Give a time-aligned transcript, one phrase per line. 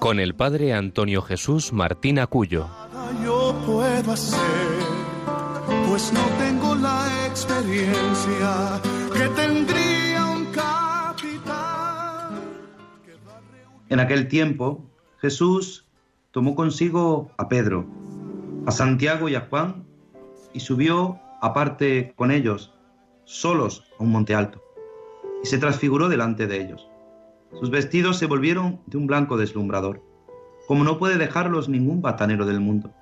[0.00, 2.68] con el padre Antonio Jesús Martín Acuyo.
[3.22, 4.40] Yo puedo hacer,
[5.86, 8.80] pues no tengo la experiencia
[9.12, 12.40] que tendría un capitán.
[13.90, 15.86] En aquel tiempo, Jesús
[16.30, 17.86] tomó consigo a Pedro,
[18.66, 19.84] a Santiago y a Juan
[20.54, 22.72] y subió aparte con ellos,
[23.24, 24.62] solos a un monte alto,
[25.44, 26.89] y se transfiguró delante de ellos.
[27.58, 30.02] Sus vestidos se volvieron de un blanco deslumbrador,
[30.68, 32.92] como no puede dejarlos ningún batanero del mundo.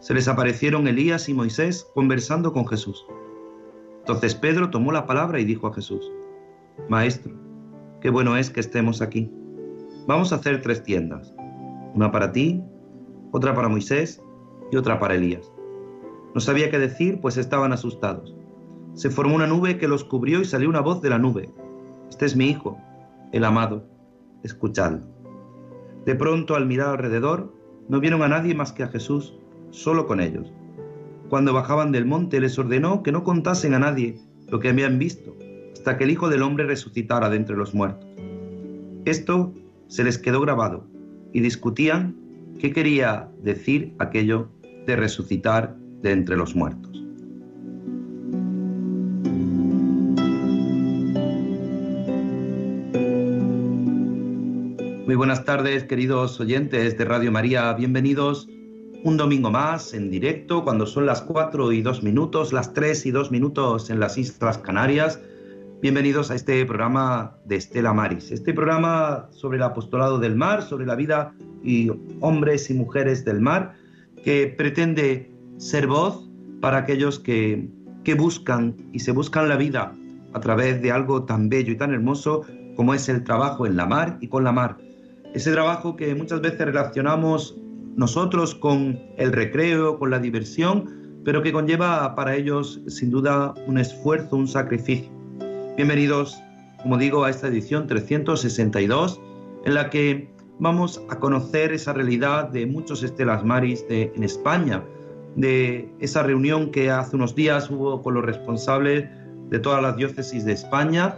[0.00, 3.06] Se les aparecieron Elías y Moisés conversando con Jesús.
[4.00, 6.10] Entonces Pedro tomó la palabra y dijo a Jesús,
[6.88, 7.32] Maestro,
[8.00, 9.30] qué bueno es que estemos aquí.
[10.06, 11.34] Vamos a hacer tres tiendas,
[11.94, 12.62] una para ti,
[13.32, 14.22] otra para Moisés
[14.70, 15.50] y otra para Elías.
[16.34, 18.34] No sabía qué decir, pues estaban asustados.
[18.94, 21.50] Se formó una nube que los cubrió y salió una voz de la nube.
[22.08, 22.78] Este es mi hijo,
[23.32, 23.86] el amado,
[24.42, 25.06] escuchadlo.
[26.04, 27.52] De pronto, al mirar alrededor,
[27.88, 29.34] no vieron a nadie más que a Jesús,
[29.70, 30.52] solo con ellos.
[31.28, 35.36] Cuando bajaban del monte les ordenó que no contasen a nadie lo que habían visto,
[35.72, 38.06] hasta que el Hijo del Hombre resucitara de entre los muertos.
[39.04, 39.52] Esto
[39.88, 40.86] se les quedó grabado
[41.32, 42.16] y discutían
[42.58, 44.48] qué quería decir aquello
[44.86, 46.95] de resucitar de entre los muertos.
[55.06, 57.72] Muy buenas tardes, queridos oyentes de Radio María.
[57.74, 58.48] Bienvenidos
[59.04, 63.12] un domingo más en directo, cuando son las 4 y 2 minutos, las 3 y
[63.12, 65.20] 2 minutos en las Islas Canarias.
[65.80, 70.86] Bienvenidos a este programa de Estela Maris, este programa sobre el apostolado del mar, sobre
[70.86, 71.32] la vida
[71.62, 71.88] y
[72.18, 73.74] hombres y mujeres del mar,
[74.24, 76.28] que pretende ser voz
[76.60, 77.68] para aquellos que,
[78.02, 79.94] que buscan y se buscan la vida
[80.32, 82.44] a través de algo tan bello y tan hermoso
[82.74, 84.78] como es el trabajo en la mar y con la mar.
[85.34, 87.56] Ese trabajo que muchas veces relacionamos
[87.96, 93.78] nosotros con el recreo, con la diversión, pero que conlleva para ellos sin duda un
[93.78, 95.10] esfuerzo, un sacrificio.
[95.76, 96.38] Bienvenidos,
[96.82, 99.20] como digo, a esta edición 362
[99.64, 104.82] en la que vamos a conocer esa realidad de muchos estelas maris en España,
[105.34, 109.08] de esa reunión que hace unos días hubo con los responsables
[109.50, 111.16] de todas las diócesis de España,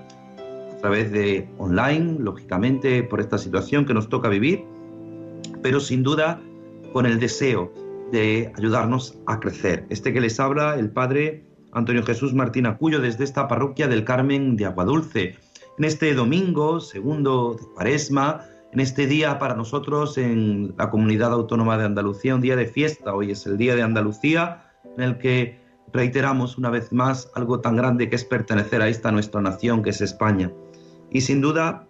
[0.79, 4.65] a través de online, lógicamente, por esta situación que nos toca vivir,
[5.61, 6.41] pero sin duda
[6.93, 7.73] con el deseo
[8.13, 9.87] de ayudarnos a crecer.
[9.91, 14.57] Este que les habla, el Padre Antonio Jesús Martín Acuyo, desde esta parroquia del Carmen
[14.57, 15.35] de Aguadulce.
[15.79, 21.77] En este domingo, segundo de Cuaresma, en este día para nosotros en la comunidad autónoma
[21.77, 23.15] de Andalucía, un día de fiesta.
[23.15, 24.63] Hoy es el Día de Andalucía,
[24.97, 25.59] en el que
[25.93, 29.91] reiteramos una vez más algo tan grande que es pertenecer a esta nuestra nación que
[29.91, 30.53] es España.
[31.11, 31.89] Y sin duda,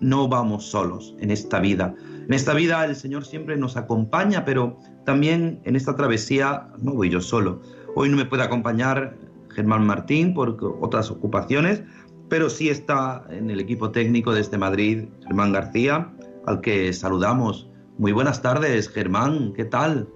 [0.00, 1.94] no vamos solos en esta vida.
[2.26, 7.10] En esta vida el Señor siempre nos acompaña, pero también en esta travesía no voy
[7.10, 7.60] yo solo.
[7.94, 9.16] Hoy no me puede acompañar
[9.50, 11.82] Germán Martín por otras ocupaciones,
[12.28, 16.10] pero sí está en el equipo técnico desde Madrid Germán García,
[16.46, 17.68] al que saludamos.
[17.98, 20.08] Muy buenas tardes, Germán, ¿qué tal?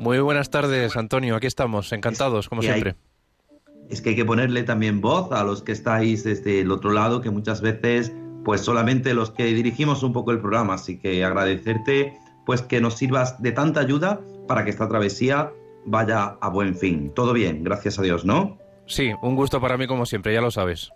[0.00, 2.96] Muy buenas tardes, Antonio, aquí estamos, encantados, como siempre.
[3.90, 7.20] es que hay que ponerle también voz a los que estáis desde el otro lado,
[7.20, 8.10] que muchas veces,
[8.42, 12.14] pues solamente los que dirigimos un poco el programa, así que agradecerte,
[12.46, 15.52] pues que nos sirvas de tanta ayuda para que esta travesía
[15.84, 17.12] vaya a buen fin.
[17.14, 18.56] Todo bien, gracias a Dios, ¿no?
[18.86, 20.90] Sí, un gusto para mí como siempre, ya lo sabes.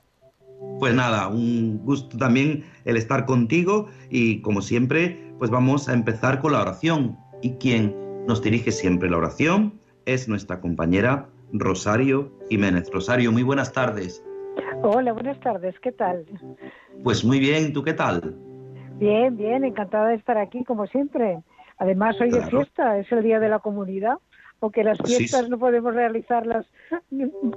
[0.79, 6.41] Pues nada, un gusto también el estar contigo y como siempre, pues vamos a empezar
[6.41, 7.19] con la oración.
[7.43, 12.91] Y quien nos dirige siempre la oración es nuestra compañera Rosario Jiménez.
[12.93, 14.25] Rosario, muy buenas tardes.
[14.83, 16.25] Hola, buenas tardes, ¿qué tal?
[17.03, 18.35] Pues muy bien, ¿tú qué tal?
[18.99, 21.43] Bien, bien, encantada de estar aquí como siempre.
[21.79, 24.19] Además, hoy es fiesta, es el Día de la Comunidad,
[24.61, 26.67] aunque las fiestas no podemos realizarlas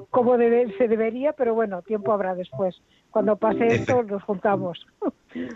[0.09, 2.81] como se debería, pero bueno, tiempo habrá después.
[3.11, 4.85] Cuando pase esto, nos juntamos.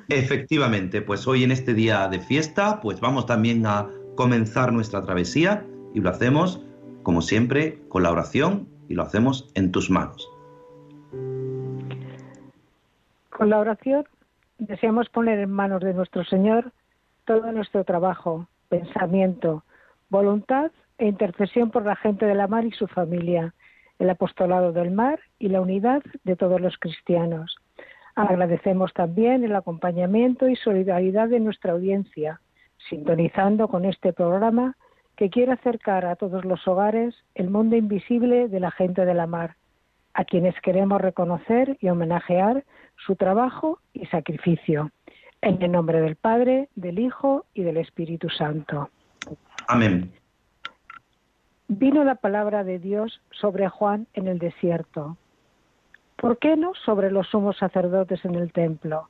[0.09, 5.65] Efectivamente, pues hoy en este día de fiesta, pues vamos también a comenzar nuestra travesía
[5.93, 6.63] y lo hacemos,
[7.03, 10.29] como siempre, con la oración y lo hacemos en tus manos.
[13.29, 14.05] Con la oración
[14.59, 16.71] deseamos poner en manos de nuestro Señor
[17.25, 19.63] todo nuestro trabajo, pensamiento,
[20.09, 23.53] voluntad e intercesión por la gente de la mar y su familia,
[23.97, 27.55] el apostolado del mar y la unidad de todos los cristianos.
[28.15, 32.41] Agradecemos también el acompañamiento y solidaridad de nuestra audiencia,
[32.89, 34.75] sintonizando con este programa
[35.15, 39.27] que quiere acercar a todos los hogares el mundo invisible de la gente de la
[39.27, 39.55] mar,
[40.13, 42.63] a quienes queremos reconocer y homenajear
[43.05, 44.91] su trabajo y sacrificio.
[45.41, 48.89] En el nombre del Padre, del Hijo y del Espíritu Santo.
[49.67, 50.11] Amén.
[51.67, 55.17] Vino la palabra de Dios sobre Juan en el desierto.
[56.15, 59.07] ¿Por qué no sobre los sumos sacerdotes en el templo?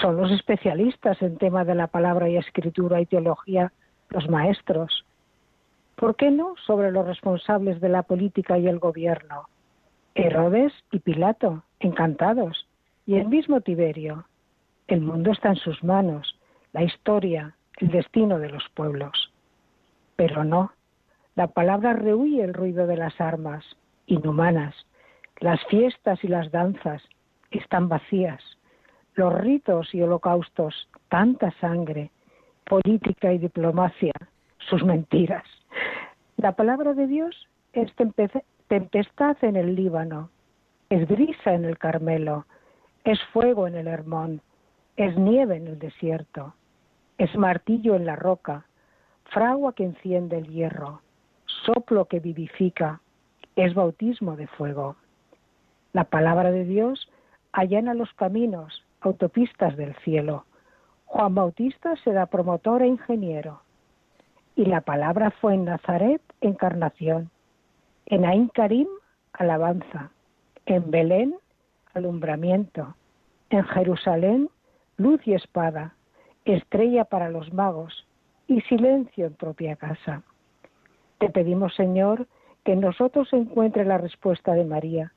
[0.00, 3.72] Son los especialistas en tema de la palabra y escritura y teología,
[4.10, 5.04] los maestros.
[5.94, 9.48] ¿Por qué no sobre los responsables de la política y el gobierno?
[10.14, 12.66] Herodes y Pilato, encantados,
[13.06, 14.26] y el mismo Tiberio.
[14.88, 16.38] El mundo está en sus manos,
[16.72, 19.32] la historia, el destino de los pueblos.
[20.16, 20.72] Pero no,
[21.36, 23.64] la palabra rehuye el ruido de las armas,
[24.06, 24.74] inhumanas.
[25.38, 27.02] Las fiestas y las danzas
[27.50, 28.42] están vacías.
[29.14, 32.10] Los ritos y holocaustos, tanta sangre,
[32.64, 34.12] política y diplomacia,
[34.58, 35.44] sus mentiras.
[36.36, 40.30] La palabra de Dios es tempestad en el Líbano,
[40.90, 42.46] es brisa en el Carmelo,
[43.04, 44.40] es fuego en el Hermón,
[44.96, 46.54] es nieve en el desierto,
[47.18, 48.66] es martillo en la roca,
[49.24, 51.02] fragua que enciende el hierro,
[51.64, 53.00] soplo que vivifica,
[53.56, 54.96] es bautismo de fuego.
[55.92, 57.08] La palabra de Dios
[57.52, 60.44] allana los caminos, autopistas del cielo.
[61.06, 63.60] Juan Bautista será promotor e ingeniero.
[64.56, 67.30] Y la palabra fue en Nazaret encarnación,
[68.06, 68.88] en Ain Karim
[69.32, 70.10] alabanza,
[70.66, 71.34] en Belén
[71.92, 72.94] alumbramiento,
[73.50, 74.48] en Jerusalén
[74.96, 75.94] luz y espada,
[76.44, 78.06] estrella para los magos
[78.46, 80.22] y silencio en propia casa.
[81.18, 82.26] Te pedimos, Señor,
[82.64, 85.12] que en nosotros encuentre la respuesta de María.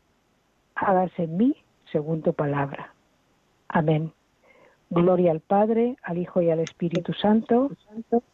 [0.75, 1.55] Hágase en mí
[1.91, 2.93] según tu palabra.
[3.69, 4.11] Amén.
[4.89, 7.71] Gloria al Padre, al Hijo y al Espíritu Santo.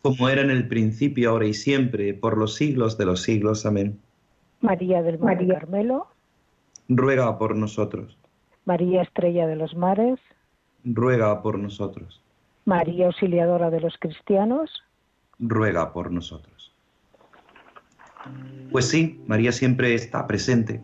[0.01, 3.65] Como era en el principio, ahora y siempre, por los siglos de los siglos.
[3.65, 3.99] Amén.
[4.61, 6.07] María del Mar Carmelo.
[6.87, 8.17] Ruega por nosotros.
[8.65, 10.19] María Estrella de los Mares.
[10.83, 12.21] Ruega por nosotros.
[12.65, 14.83] María Auxiliadora de los Cristianos.
[15.39, 16.73] Ruega por nosotros.
[18.71, 20.81] Pues sí, María siempre está presente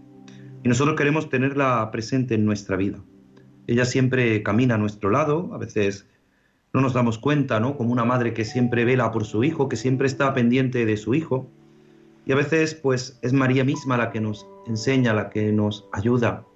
[0.63, 3.00] y nosotros queremos tenerla presente en nuestra vida.
[3.69, 6.07] Ella siempre camina a nuestro lado, a veces
[6.74, 7.77] no nos damos cuenta, ¿no?
[7.77, 11.13] Como una madre que siempre vela por su hijo, que siempre está pendiente de su
[11.13, 11.51] hijo.
[12.25, 16.48] Y a veces, pues, es María misma la que nos enseña, la que nos ayuda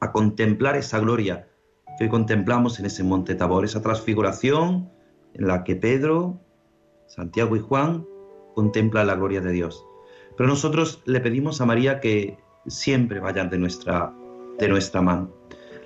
[0.00, 1.48] a contemplar esa gloria
[1.96, 4.90] que hoy contemplamos en ese monte Tabor, esa transfiguración
[5.34, 6.40] en la que Pedro,
[7.06, 8.04] Santiago y Juan
[8.56, 9.86] contemplan la gloria de Dios.
[10.36, 12.36] Pero nosotros le pedimos a María que
[12.66, 14.12] siempre vayan de nuestra,
[14.58, 15.39] de nuestra mano.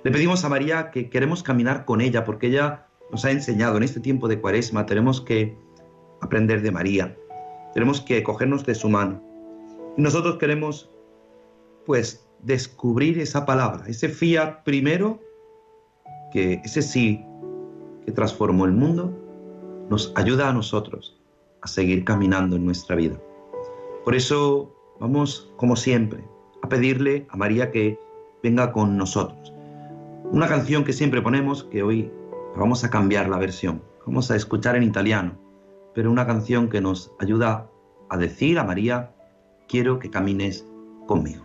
[0.04, 3.84] Le pedimos a María que queremos caminar con ella porque ella nos ha enseñado en
[3.84, 5.56] este tiempo de cuaresma, tenemos que
[6.20, 7.16] aprender de María,
[7.72, 9.22] tenemos que cogernos de su mano.
[9.96, 10.90] Y nosotros queremos,
[11.86, 15.20] pues, descubrir esa palabra, ese fiat primero,
[16.32, 17.24] que ese sí
[18.04, 19.10] que transformó el mundo,
[19.88, 21.18] nos ayuda a nosotros
[21.62, 23.18] a seguir caminando en nuestra vida.
[24.04, 26.22] Por eso vamos, como siempre,
[26.60, 27.98] a pedirle a María que
[28.42, 29.53] venga con nosotros.
[30.34, 32.10] Una canción que siempre ponemos, que hoy
[32.56, 35.38] vamos a cambiar la versión, vamos a escuchar en italiano,
[35.94, 37.70] pero una canción que nos ayuda
[38.10, 39.14] a decir a María,
[39.68, 40.66] quiero que camines
[41.06, 41.44] conmigo.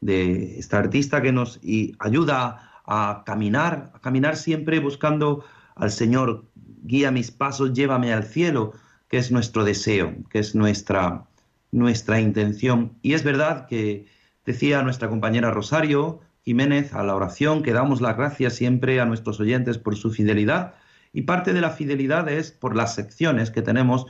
[0.00, 1.60] de esta artista que nos
[1.98, 5.44] ayuda a caminar, a caminar siempre buscando
[5.76, 6.44] al Señor,
[6.82, 8.72] guía mis pasos, llévame al cielo,
[9.08, 11.24] que es nuestro deseo, que es nuestra,
[11.72, 12.92] nuestra intención.
[13.02, 14.06] Y es verdad que
[14.44, 19.38] decía nuestra compañera Rosario Jiménez a la oración que damos las gracias siempre a nuestros
[19.40, 20.74] oyentes por su fidelidad
[21.12, 24.06] y parte de la fidelidad es por las secciones que tenemos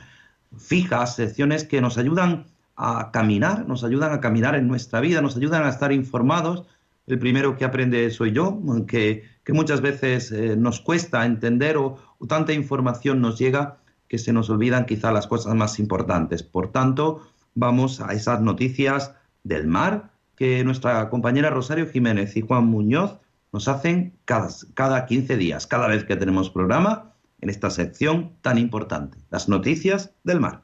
[0.57, 5.37] fijas, secciones que nos ayudan a caminar, nos ayudan a caminar en nuestra vida, nos
[5.37, 6.67] ayudan a estar informados.
[7.07, 11.97] El primero que aprende soy yo, que, que muchas veces eh, nos cuesta entender o,
[12.27, 16.43] tanta información nos llega que se nos olvidan quizá las cosas más importantes.
[16.43, 17.21] Por tanto,
[17.55, 19.13] vamos a esas noticias
[19.43, 23.17] del mar que nuestra compañera Rosario Jiménez y Juan Muñoz
[23.51, 28.57] nos hacen cada, cada 15 días, cada vez que tenemos programa en esta sección tan
[28.57, 30.63] importante, las noticias del mar.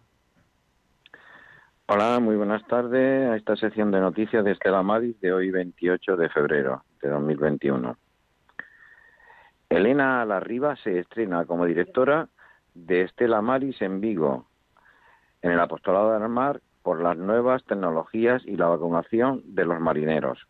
[1.90, 6.18] Hola, muy buenas tardes a esta sección de noticias de Estela Maris de hoy 28
[6.18, 7.96] de febrero de 2021.
[9.70, 12.28] Elena Larriba se estrena como directora
[12.74, 14.48] de Estela Maris en Vigo,
[15.42, 20.46] en el Apostolado del Mar, por las nuevas tecnologías y la vacunación de los marineros.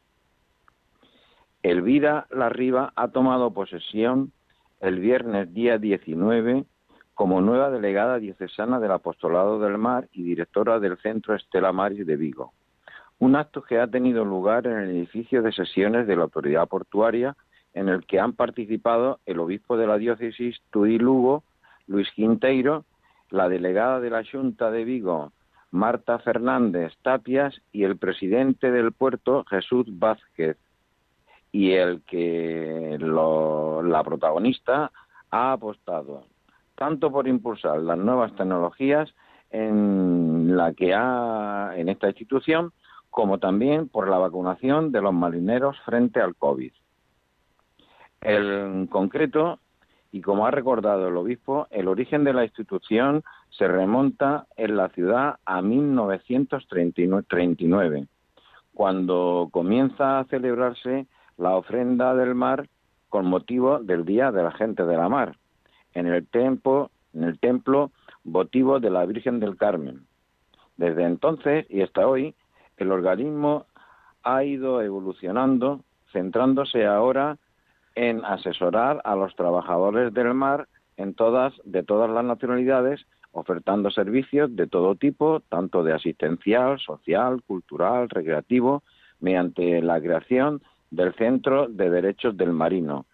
[1.61, 4.31] Elvira Larriba ha tomado posesión
[4.79, 6.65] el viernes día 19
[7.17, 12.15] como nueva delegada diocesana del Apostolado del Mar y directora del Centro Estela Maris de
[12.15, 12.53] Vigo.
[13.17, 17.35] Un acto que ha tenido lugar en el edificio de sesiones de la Autoridad Portuaria,
[17.73, 21.43] en el que han participado el obispo de la diócesis Tudí Lugo,
[21.87, 22.85] Luis Quinteiro,
[23.31, 25.31] la delegada de la Junta de Vigo,
[25.71, 30.55] Marta Fernández Tapias, y el presidente del puerto, Jesús Vázquez
[31.51, 34.91] y el que la protagonista
[35.31, 36.36] ha apostado
[36.77, 39.13] tanto por impulsar las nuevas tecnologías
[39.49, 42.71] en la que ha en esta institución
[43.09, 46.71] como también por la vacunación de los marineros frente al COVID.
[48.21, 49.59] En concreto,
[50.11, 54.89] y como ha recordado el obispo, el origen de la institución se remonta en la
[54.89, 58.05] ciudad a 1939,
[58.73, 61.07] cuando comienza a celebrarse
[61.37, 62.69] la ofrenda del mar
[63.09, 65.35] con motivo del Día de la Gente de la Mar,
[65.97, 67.91] en el templo, en el templo
[68.23, 70.05] votivo de la Virgen del Carmen.
[70.77, 72.35] Desde entonces y hasta hoy,
[72.77, 73.65] el organismo
[74.21, 75.81] ha ido evolucionando,
[76.13, 77.37] centrándose ahora
[77.95, 84.55] en asesorar a los trabajadores del mar en todas, de todas las nacionalidades, ofertando servicios
[84.55, 88.83] de todo tipo, tanto de asistencial, social, cultural, recreativo,
[89.19, 90.61] mediante la creación
[90.91, 93.07] del Centro de Derechos del Marino,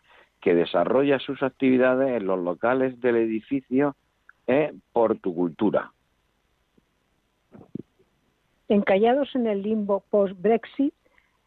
[0.44, 3.96] que desarrolla sus actividades en los locales del edificio
[4.46, 5.94] e Portucultura.
[8.68, 10.94] Encallados en el limbo post-Brexit,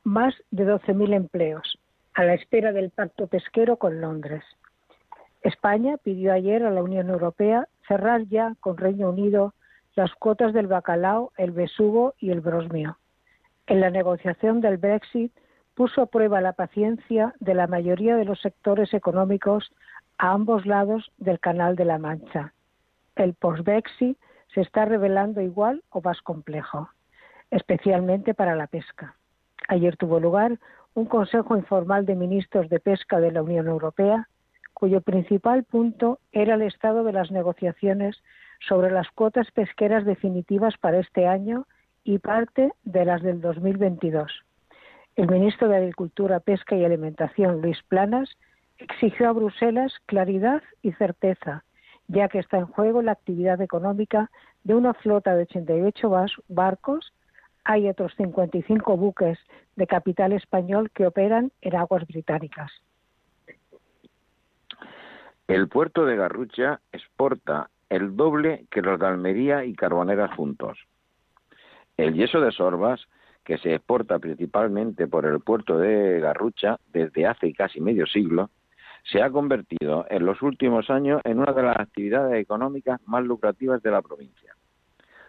[0.03, 1.79] más de 12.000 empleos,
[2.15, 4.45] a la espera del pacto pesquero con Londres.
[5.43, 9.53] España pidió ayer a la Unión Europea cerrar ya con Reino Unido
[9.95, 12.97] las cuotas del bacalao, el besugo y el brosmio.
[13.67, 15.33] En la negociación del Brexit
[15.76, 19.71] puso a prueba la paciencia de la mayoría de los sectores económicos
[20.16, 22.54] a ambos lados del Canal de la Mancha.
[23.14, 26.88] El post se está revelando igual o más complejo,
[27.50, 29.16] especialmente para la pesca.
[29.68, 30.59] Ayer tuvo lugar
[30.95, 34.28] un Consejo Informal de Ministros de Pesca de la Unión Europea,
[34.73, 38.16] cuyo principal punto era el estado de las negociaciones
[38.66, 41.66] sobre las cuotas pesqueras definitivas para este año
[42.02, 44.46] y parte de las del 2022.
[45.17, 48.37] El ministro de Agricultura, Pesca y Alimentación, Luis Planas,
[48.77, 51.65] exigió a Bruselas claridad y certeza,
[52.07, 54.31] ya que está en juego la actividad económica
[54.65, 56.11] de una flota de 88
[56.49, 57.15] barcos.
[57.65, 59.39] Hay otros 55 buques
[59.75, 62.71] de capital español que operan en aguas británicas.
[65.49, 70.79] El puerto de Garrucha exporta el doble que los de Almería y Carboneras juntos.
[71.97, 73.07] El yeso de Sorbas,
[73.47, 78.50] que se exporta principalmente por el puerto de Garrucha desde hace casi medio siglo,
[79.04, 83.80] se ha convertido en los últimos años en una de las actividades económicas más lucrativas
[83.85, 84.56] de la provincia.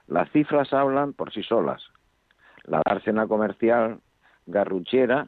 [0.07, 1.83] Las cifras hablan por sí solas.
[2.63, 3.99] La dársena comercial
[4.47, 5.27] garruchera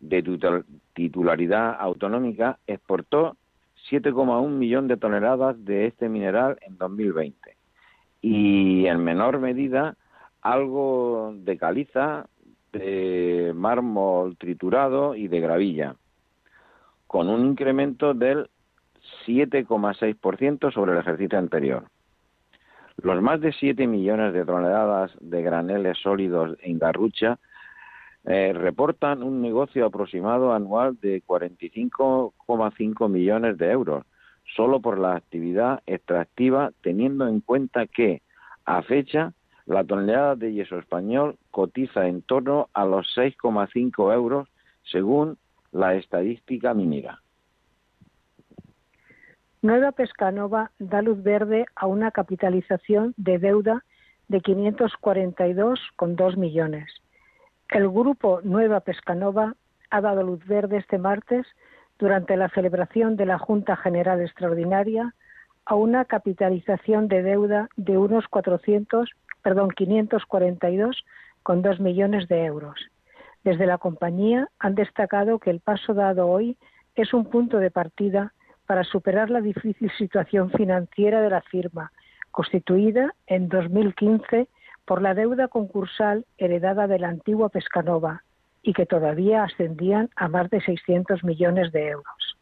[0.00, 3.38] de titularidad autonómica exportó
[3.90, 7.56] 7,1 millón de toneladas de este mineral en 2020
[8.20, 9.96] y en menor medida
[10.42, 12.26] algo de caliza,
[12.72, 15.96] de mármol triturado y de gravilla,
[17.06, 18.50] con un incremento del
[19.26, 21.84] 7,6% sobre el ejercicio anterior.
[22.96, 27.38] Los más de 7 millones de toneladas de graneles sólidos en Garrucha
[28.24, 34.04] eh, reportan un negocio aproximado anual de 45,5 millones de euros,
[34.56, 38.22] solo por la actividad extractiva, teniendo en cuenta que,
[38.64, 39.32] a fecha,
[39.66, 44.48] la tonelada de yeso español cotiza en torno a los 6,5 euros,
[44.82, 45.38] según
[45.70, 47.20] la estadística minera.
[49.62, 53.84] Nueva Pescanova da luz verde a una capitalización de deuda
[54.28, 57.02] de 542,2 millones
[57.72, 59.54] el grupo Nueva Pescanova
[59.88, 61.46] ha dado luz verde este martes
[61.98, 65.14] durante la celebración de la Junta General Extraordinaria
[65.64, 69.10] a una capitalización de deuda de unos 400,
[69.42, 71.04] perdón, 542
[71.42, 72.78] con 2 millones de euros.
[73.44, 76.56] Desde la compañía han destacado que el paso dado hoy
[76.94, 78.32] es un punto de partida
[78.66, 81.92] para superar la difícil situación financiera de la firma,
[82.30, 84.48] constituida en 2015
[84.84, 88.22] por la deuda concursal heredada de la antigua Pescanova
[88.62, 92.38] y que todavía ascendían a más de 600 millones de euros.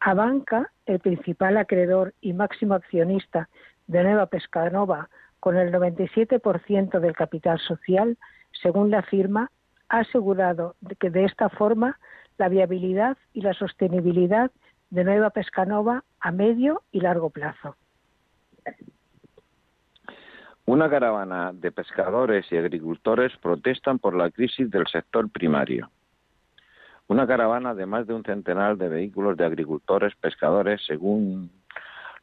[0.00, 3.48] Abanca, el principal acreedor y máximo accionista
[3.88, 5.08] de Nueva Pescanova,
[5.40, 8.16] con el 97% del capital social,
[8.62, 9.50] según la firma,
[9.88, 11.98] ha asegurado que de esta forma
[12.38, 14.50] la viabilidad y la sostenibilidad
[14.90, 17.76] de Nueva Pescanova a medio y largo plazo.
[20.66, 25.90] Una caravana de pescadores y agricultores protestan por la crisis del sector primario.
[27.06, 31.50] Una caravana de más de un centenar de vehículos de agricultores, pescadores, según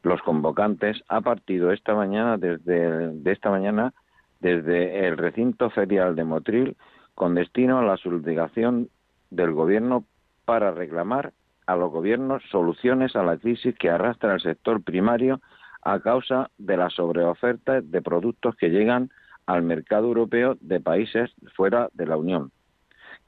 [0.06, 3.92] los convocantes, ha partido esta mañana desde de esta mañana
[4.40, 6.76] desde el recinto ferial de Motril
[7.14, 8.88] con destino a la subdelegación
[9.30, 10.04] del gobierno
[10.44, 11.32] para reclamar
[11.66, 15.40] a los gobiernos soluciones a la crisis que arrastra el sector primario
[15.82, 19.10] a causa de la sobreoferta de productos que llegan
[19.46, 22.52] al mercado europeo de países fuera de la Unión,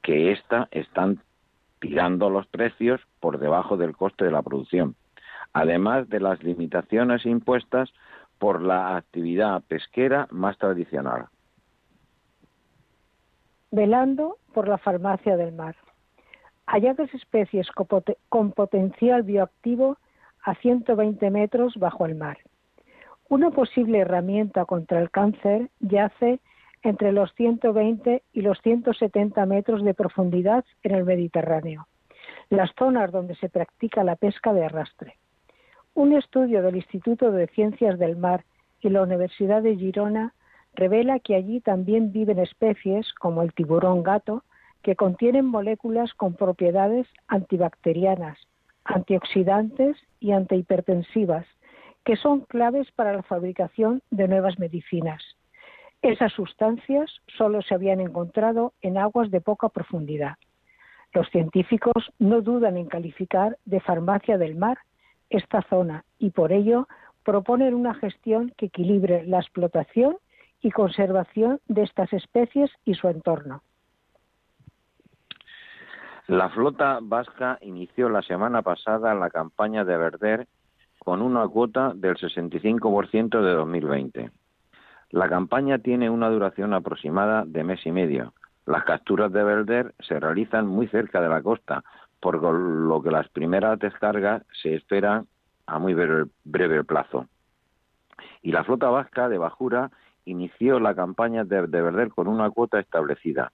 [0.01, 1.19] que ésta están
[1.79, 4.95] tirando los precios por debajo del coste de la producción,
[5.53, 7.91] además de las limitaciones impuestas
[8.37, 11.27] por la actividad pesquera más tradicional.
[13.71, 15.75] Velando por la farmacia del mar.
[16.65, 17.67] Halladas especies
[18.29, 19.97] con potencial bioactivo
[20.43, 22.37] a 120 metros bajo el mar.
[23.27, 26.39] Una posible herramienta contra el cáncer yace
[26.81, 31.87] entre los 120 y los 170 metros de profundidad en el Mediterráneo,
[32.49, 35.18] las zonas donde se practica la pesca de arrastre.
[35.95, 38.45] Un estudio del Instituto de Ciencias del Mar
[38.81, 40.33] y la Universidad de Girona
[40.73, 44.43] revela que allí también viven especies como el tiburón gato
[44.81, 48.37] que contienen moléculas con propiedades antibacterianas,
[48.85, 51.45] antioxidantes y antihipertensivas,
[52.05, 55.21] que son claves para la fabricación de nuevas medicinas.
[56.01, 60.37] Esas sustancias solo se habían encontrado en aguas de poca profundidad.
[61.13, 64.77] Los científicos no dudan en calificar de farmacia del mar
[65.29, 66.87] esta zona y por ello
[67.23, 70.17] proponen una gestión que equilibre la explotación
[70.61, 73.61] y conservación de estas especies y su entorno.
[76.27, 80.47] La flota vasca inició la semana pasada la campaña de verder
[80.99, 84.31] con una cuota del 65% de 2020.
[85.11, 88.33] La campaña tiene una duración aproximada de mes y medio.
[88.67, 91.83] Las capturas de Belder se realizan muy cerca de la costa,
[92.19, 95.27] por lo que las primeras descargas se esperan
[95.65, 97.27] a muy breve, plazo.
[98.41, 99.91] Y la flota vasca de Bajura
[100.25, 103.51] inició la campaña de, de con una cuota establecida,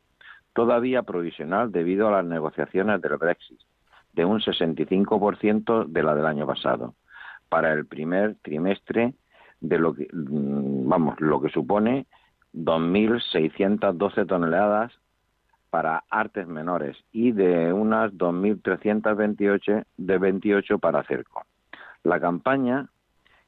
[0.53, 3.59] todavía provisional debido a las negociaciones del Brexit,
[4.13, 6.95] de un 65% de la del año pasado,
[7.49, 9.13] para el primer trimestre
[9.59, 12.07] de lo que, mm, vamos, lo que supone
[12.53, 14.93] 2.612 toneladas
[15.75, 21.43] para artes menores y de unas 2.328 de 28 para cerco.
[22.03, 22.87] La campaña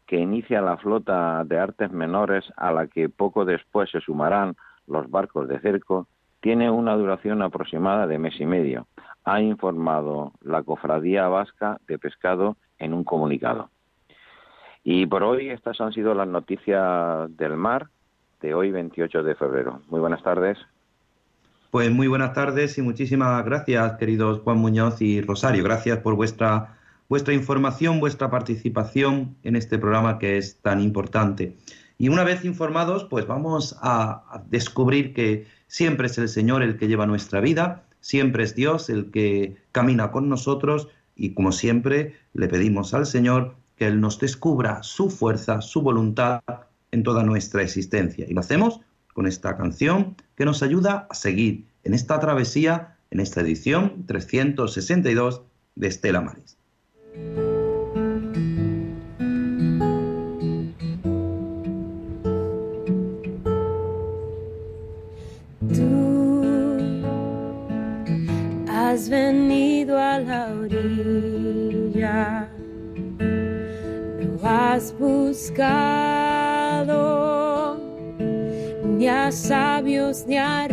[0.05, 5.09] que inicia la flota de artes menores a la que poco después se sumarán los
[5.09, 6.07] barcos de cerco
[6.41, 8.87] tiene una duración aproximada de mes y medio,
[9.23, 13.69] ha informado la Cofradía Vasca de Pescado en un comunicado.
[14.83, 17.87] Y por hoy estas han sido las noticias del mar
[18.41, 19.79] de hoy 28 de febrero.
[19.87, 20.57] Muy buenas tardes.
[21.77, 25.63] Pues muy buenas tardes y muchísimas gracias, queridos Juan Muñoz y Rosario.
[25.63, 26.75] Gracias por vuestra,
[27.07, 31.55] vuestra información, vuestra participación en este programa que es tan importante.
[31.99, 36.87] Y una vez informados, pues vamos a, descubrir que siempre es el Señor el que
[36.87, 42.47] lleva nuestra vida, siempre es Dios el que camina con nosotros y como siempre le
[42.47, 46.41] pedimos al Señor que Él nos descubra su fuerza, su voluntad
[46.89, 48.25] en toda nuestra existencia.
[48.27, 48.81] Y lo hacemos
[49.13, 55.41] con esta canción que nos ayuda a seguir en esta travesía, en esta edición 362
[55.75, 56.55] de Estela Maris.
[65.73, 66.43] Tú
[68.69, 72.47] has venido a la orilla,
[74.19, 76.26] lo has buscado
[79.07, 80.67] ni a sabios ni a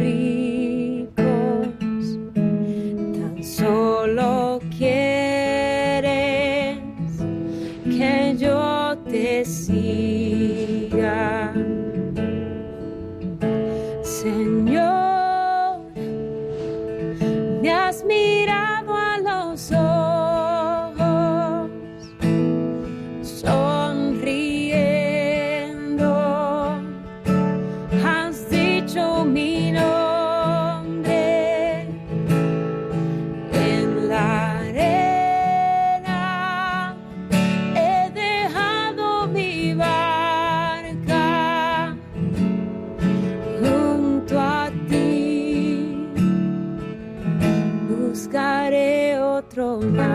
[49.55, 50.14] Pues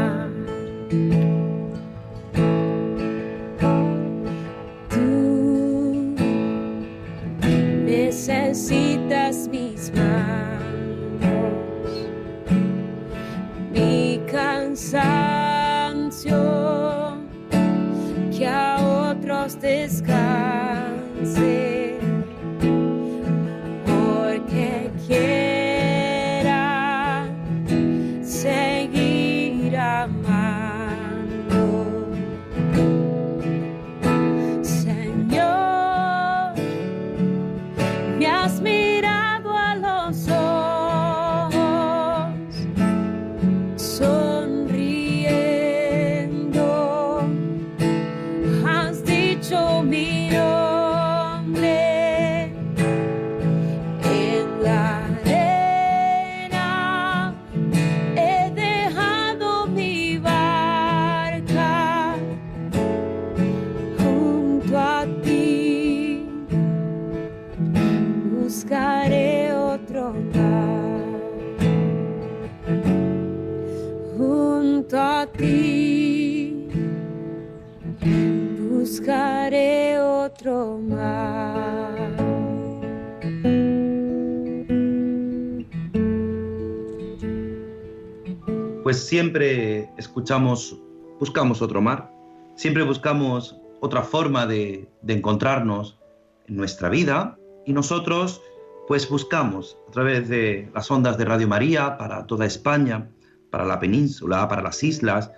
[89.19, 90.79] siempre escuchamos,
[91.19, 92.09] buscamos otro mar,
[92.55, 95.99] siempre buscamos otra forma de, encontrarnos
[96.47, 98.41] en nuestra vida y nosotros
[98.87, 103.09] pues buscamos a través de las ondas de Radio María para toda España,
[103.51, 105.29] para la península, para las islas,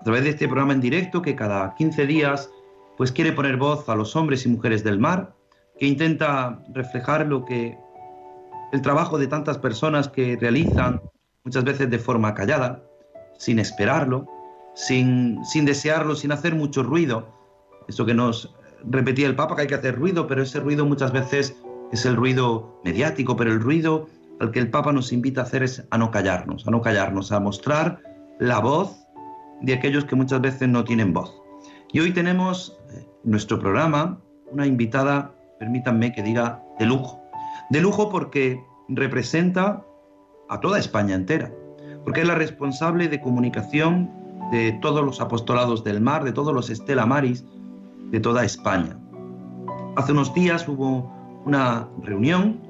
[0.00, 2.50] a través de este programa en directo que cada 15 días
[2.96, 5.34] pues quiere poner voz a los hombres y mujeres del mar,
[5.78, 7.76] que intenta reflejar lo que
[8.72, 11.02] el trabajo de tantas personas que realizan
[11.44, 12.82] muchas veces de forma callada,
[13.40, 14.26] sin esperarlo,
[14.74, 17.26] sin, sin desearlo, sin hacer mucho ruido,
[17.88, 21.10] eso que nos repetía el Papa que hay que hacer ruido, pero ese ruido muchas
[21.10, 21.56] veces
[21.90, 24.08] es el ruido mediático, pero el ruido
[24.40, 27.32] al que el Papa nos invita a hacer es a no callarnos, a no callarnos,
[27.32, 28.02] a mostrar
[28.38, 29.06] la voz
[29.62, 31.34] de aquellos que muchas veces no tienen voz.
[31.92, 34.20] Y hoy tenemos en nuestro programa
[34.52, 37.22] una invitada, permítanme que diga, de lujo.
[37.70, 39.82] De lujo porque representa
[40.50, 41.50] a toda España entera,
[42.04, 44.10] porque es la responsable de comunicación
[44.50, 47.44] de todos los apostolados del mar, de todos los Estela Maris,
[48.10, 48.98] de toda España.
[49.96, 51.12] Hace unos días hubo
[51.44, 52.60] una reunión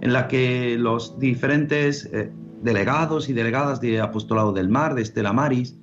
[0.00, 5.32] en la que los diferentes eh, delegados y delegadas de Apostolado del Mar, de Estela
[5.32, 5.76] Maris,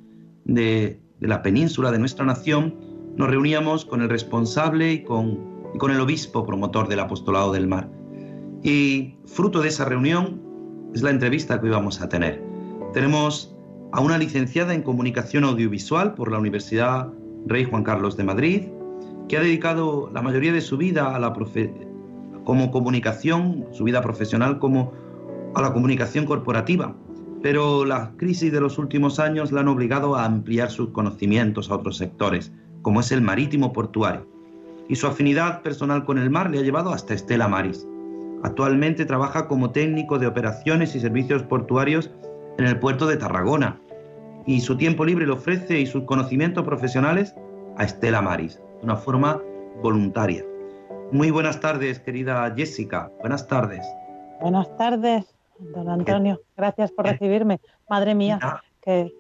[0.46, 2.76] de, la península, de nuestra nación,
[3.16, 5.40] nos reuníamos con el responsable y con,
[5.74, 7.90] y con el obispo promotor del Apostolado del Mar.
[8.64, 10.42] Y fruto de esa reunión
[10.94, 12.55] es la entrevista que hoy vamos a tener.
[12.96, 13.54] Tenemos
[13.92, 17.12] a una licenciada en comunicación audiovisual por la Universidad
[17.46, 18.62] Rey Juan Carlos de Madrid,
[19.28, 21.34] que ha dedicado la mayoría de su vida a la
[22.46, 24.94] como comunicación, su vida profesional como
[25.56, 26.96] a la comunicación corporativa.
[27.42, 31.76] Pero la crisis de los últimos años la han obligado a ampliar sus conocimientos a
[31.76, 34.26] otros sectores, como es el marítimo portuario.
[34.88, 37.86] Y su afinidad personal con el mar le ha llevado hasta Estela Maris.
[38.44, 42.10] Actualmente trabaja como técnico de operaciones y servicios portuarios
[42.58, 43.80] en el puerto de Tarragona.
[44.46, 47.34] Y su tiempo libre le ofrece y sus conocimientos profesionales
[47.78, 49.42] a Estela Maris, de una forma
[49.82, 50.44] voluntaria.
[51.12, 53.12] Muy buenas tardes, querida Jessica.
[53.20, 53.86] Buenas tardes.
[54.42, 55.26] Buenas tardes,
[55.60, 56.42] don Antonio.
[56.58, 57.60] Gracias por recibirme.
[57.90, 58.40] Madre mía,
[58.82, 59.12] qué,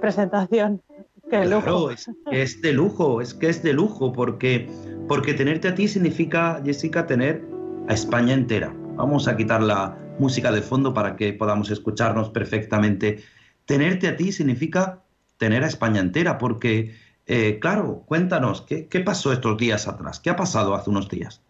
[0.00, 0.82] presentación.
[1.30, 1.90] Qué lujo.
[1.90, 4.68] Es, es, de lujo, es que es de lujo, porque,
[5.08, 7.44] porque tenerte a ti significa, Jessica, tener
[7.88, 8.72] a España entera.
[8.94, 13.22] Vamos a quitar la música de fondo para que podamos escucharnos perfectamente.
[13.64, 15.02] Tenerte a ti significa
[15.38, 16.94] tener a España entera, porque
[17.26, 20.20] eh, claro, cuéntanos, ¿qué, pasó estos días atrás?
[20.20, 21.40] ¿Qué ha pasado hace unos días?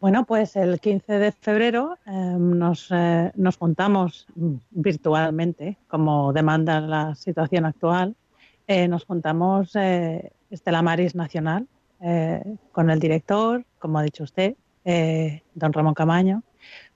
[0.00, 4.26] Bueno, pues el 15 de febrero em, eh, nos, juntamos
[4.70, 8.16] virtualmente, como demanda la situación actual.
[8.66, 9.76] Eh, nos juntamos
[10.50, 11.66] Estela Maris Nacional
[12.72, 14.54] con el director, como ha dicho usted,
[15.54, 16.42] don Ramón Camaño,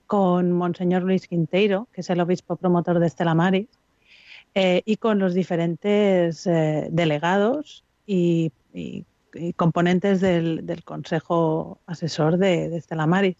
[0.07, 3.67] con Monseñor Luis Quinteiro, que es el obispo promotor de Estela Maris,
[4.53, 8.51] y con los diferentes delegados y,
[9.57, 13.37] componentes del, Consejo Asesor de, de Estela Maris.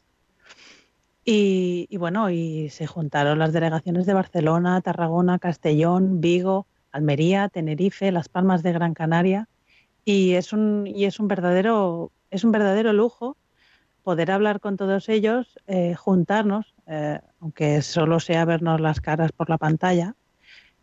[1.28, 8.30] Y, bueno, y se juntaron las delegaciones de Barcelona, Tarragona, Castellón, Vigo, Almería, Tenerife, Las
[8.30, 9.50] Palmas de Gran Canaria.
[10.06, 13.38] Y es un, y es un, verdadero, es un verdadero lujo
[14.06, 19.50] poder hablar con todos ellos, eh, juntarnos, eh, aunque solo sea vernos las caras por
[19.50, 20.14] la pantalla,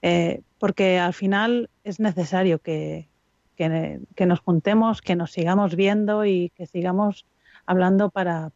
[0.03, 3.09] eh, porque al final es necesario que,
[3.57, 7.25] que, nos juntemos, que nos sigamos viendo y que sigamos
[7.65, 8.51] hablando para,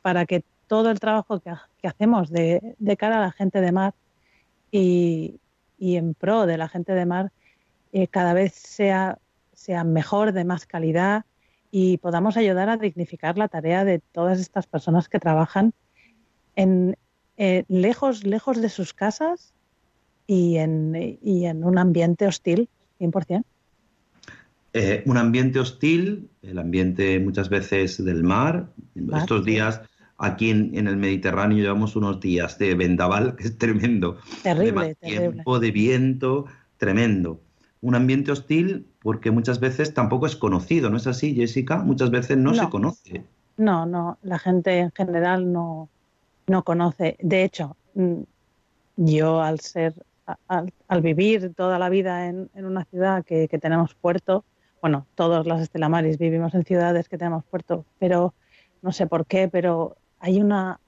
[0.00, 1.52] para que todo el trabajo que,
[1.86, 3.92] hacemos de, cara a la gente de mar
[4.70, 5.38] y,
[5.78, 7.30] en pro de la gente de mar
[8.10, 9.18] cada vez sea,
[9.52, 11.26] sea mejor, de más calidad
[11.74, 15.72] y podamos ayudar a dignificar la tarea de todas estas personas que trabajan
[16.54, 16.96] en,
[17.38, 19.54] eh, lejos, lejos de sus casas
[20.26, 22.68] y en, y en un ambiente hostil,
[23.00, 23.42] 100%.
[24.74, 28.68] Eh, un ambiente hostil, el ambiente muchas veces del mar.
[29.14, 29.80] Estos días
[30.18, 34.18] aquí en, el Mediterráneo llevamos unos días de vendaval que es tremendo.
[34.42, 36.44] Terrible, de tiempo, de viento,
[36.76, 37.40] tremendo.
[37.80, 41.78] Un ambiente hostil porque muchas veces tampoco es conocido, ¿no es así, Jessica?
[41.78, 43.24] Muchas veces no, se conoce.
[43.56, 45.88] No, no, la gente en general no,
[46.46, 47.16] no conoce.
[47.20, 48.22] De hecho, mm,
[48.96, 49.94] yo al ser,
[50.46, 54.44] al, vivir toda la vida en, una ciudad que, que tenemos puerto,
[54.80, 58.34] bueno, todos las estelamaris vivimos en ciudades que tenemos puerto, pero
[58.82, 60.80] no sé por qué, pero hay una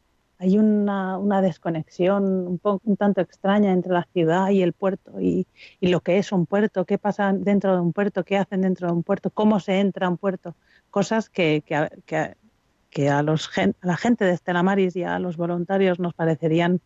[0.44, 5.46] hay una, desconexión un, poco, un tanto extraña entre la ciudad y el puerto y,
[5.80, 8.92] lo que es un puerto, qué pasa dentro de un puerto, qué hacen dentro de
[8.92, 10.54] un puerto, cómo se entra a un puerto,
[10.90, 16.12] cosas que, que, a, los, a la gente de Estelamaris y a los voluntarios nos
[16.12, 16.80] parecerían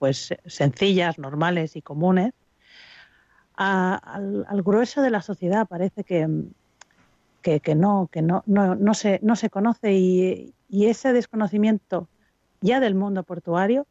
[0.00, 2.32] pues sencillas, normales y comunes,
[3.54, 6.28] al, grueso de la sociedad parece que,
[7.42, 12.08] que, no, que no, no, no, se, no se conoce y, ese desconocimiento
[12.60, 13.86] ya del mundo portuario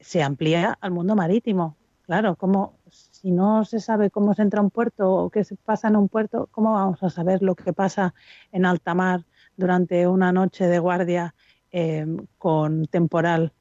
[0.00, 1.76] se amplía al mundo marítimo.
[2.02, 5.56] Claro, como si no se sabe cómo se entra a un puerto o qué se
[5.56, 8.14] pasa en un puerto, ¿cómo vamos a saber lo que pasa
[8.52, 9.24] en alta mar
[9.56, 11.34] durante una noche de guardia
[11.72, 13.52] em, con temporal?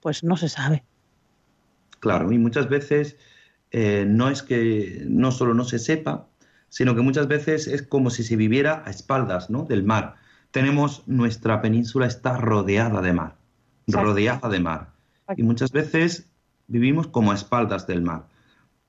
[0.00, 0.84] Pues no se sabe.
[2.00, 3.16] Claro, y muchas veces
[3.70, 6.26] eh, no es que no solo no se sepa,
[6.68, 9.62] sino que muchas veces es como si se viviera a espaldas ¿no?
[9.62, 10.16] del mar.
[10.50, 13.36] Tenemos nuestra península está rodeada de mar,
[13.86, 14.92] rodeada de mar.
[15.36, 16.28] Y muchas veces
[16.66, 18.26] vivimos como a espaldas del mar.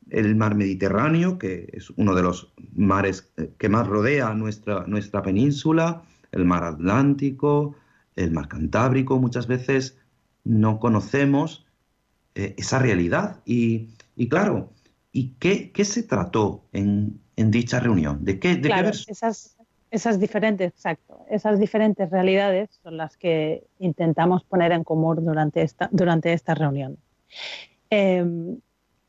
[0.09, 5.21] El mar Mediterráneo, que es uno de los mares eh, que más rodea nuestra, nuestra
[5.23, 7.75] península, el mar Atlántico,
[8.15, 9.97] el mar Cantábrico, muchas veces
[10.43, 11.65] no conocemos
[12.35, 13.41] eh, esa realidad.
[13.45, 13.87] Y,
[14.29, 14.71] claro,
[15.11, 18.23] ¿y qué, qué, se trató en, en dicha reunión?
[18.23, 18.55] ¿De qué?
[18.55, 19.54] De claro, esas,
[19.91, 25.89] esas diferentes, exacto, esas diferentes realidades son las que intentamos poner en común durante esta,
[25.91, 26.97] durante esta reunión.
[27.89, 28.59] Em,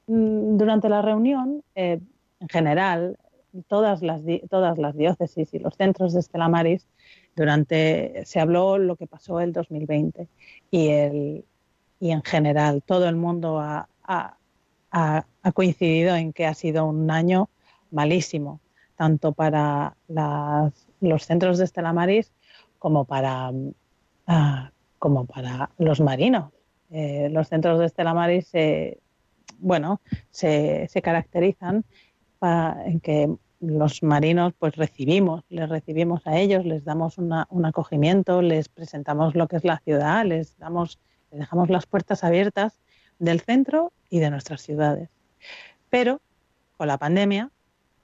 [0.07, 2.01] durante la reunión, eh,
[2.41, 3.19] en general,
[3.69, 6.87] todas las, todas las diócesis y los centros de Estela Maris,
[7.35, 10.29] durante, se habló lo que pasó el 2020
[10.71, 11.45] y, el,
[12.01, 13.89] y en general todo el mundo ha,
[15.55, 17.49] coincidido en que ha sido un año
[17.91, 18.61] malísimo,
[18.97, 19.95] tanto para
[21.01, 22.33] los centros de Estela Maris
[22.79, 23.53] como para,
[24.27, 26.53] ah, como para los marinos.
[26.91, 29.01] Eh, los centros de Estela Maris se,
[29.59, 31.85] bueno, se, caracterizan
[32.43, 38.69] en que los marinos pues recibimos, les recibimos a ellos, les damos un acogimiento, les
[38.69, 42.79] presentamos lo que es la ciudad, les damos, les dejamos las puertas abiertas
[43.19, 45.09] del centro y de nuestras ciudades.
[45.91, 46.21] Pero
[46.77, 47.51] con la pandemia,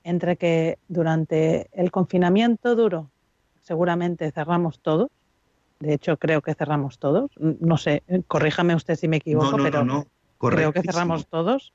[0.05, 3.11] entre que durante el confinamiento duro
[3.62, 5.09] seguramente cerramos todos,
[5.81, 10.07] de hecho creo que cerramos todos, no sé, corríjame usted si me equivoco, pero
[10.38, 11.73] creo que cerramos todos.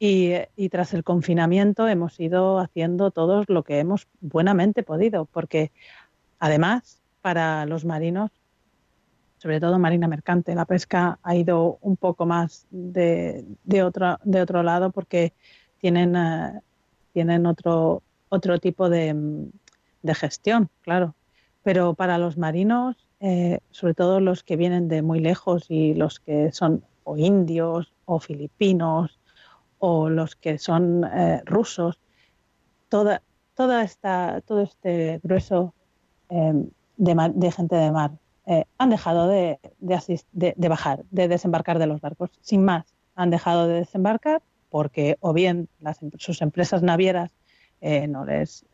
[0.00, 5.72] Y, tras el confinamiento hemos ido haciendo todos lo que hemos buenamente podido, porque
[6.38, 8.30] además para los marinos,
[9.38, 14.40] sobre todo marina mercante, la pesca ha ido un poco más de, de, otro, de
[14.40, 15.32] otro lado porque
[15.78, 16.60] tienen, eh,
[17.12, 19.14] tienen otro, otro tipo de,
[20.02, 21.14] de, gestión, claro.
[21.62, 26.20] Pero para los marinos, eh, sobre todo los que vienen de muy lejos y los
[26.20, 29.18] que son o indios o filipinos
[29.78, 32.00] o los que son eh, rusos,
[32.88, 33.22] toda,
[33.54, 35.74] toda esta, todo este grueso
[36.28, 38.12] em, de, gente de mar
[38.46, 42.30] eh, han dejado de, de, bajar, de desembarcar de los barcos.
[42.40, 47.32] Sin más, han dejado de desembarcar porque o bien las, em, sus empresas navieras
[47.80, 48.66] eh, no, les,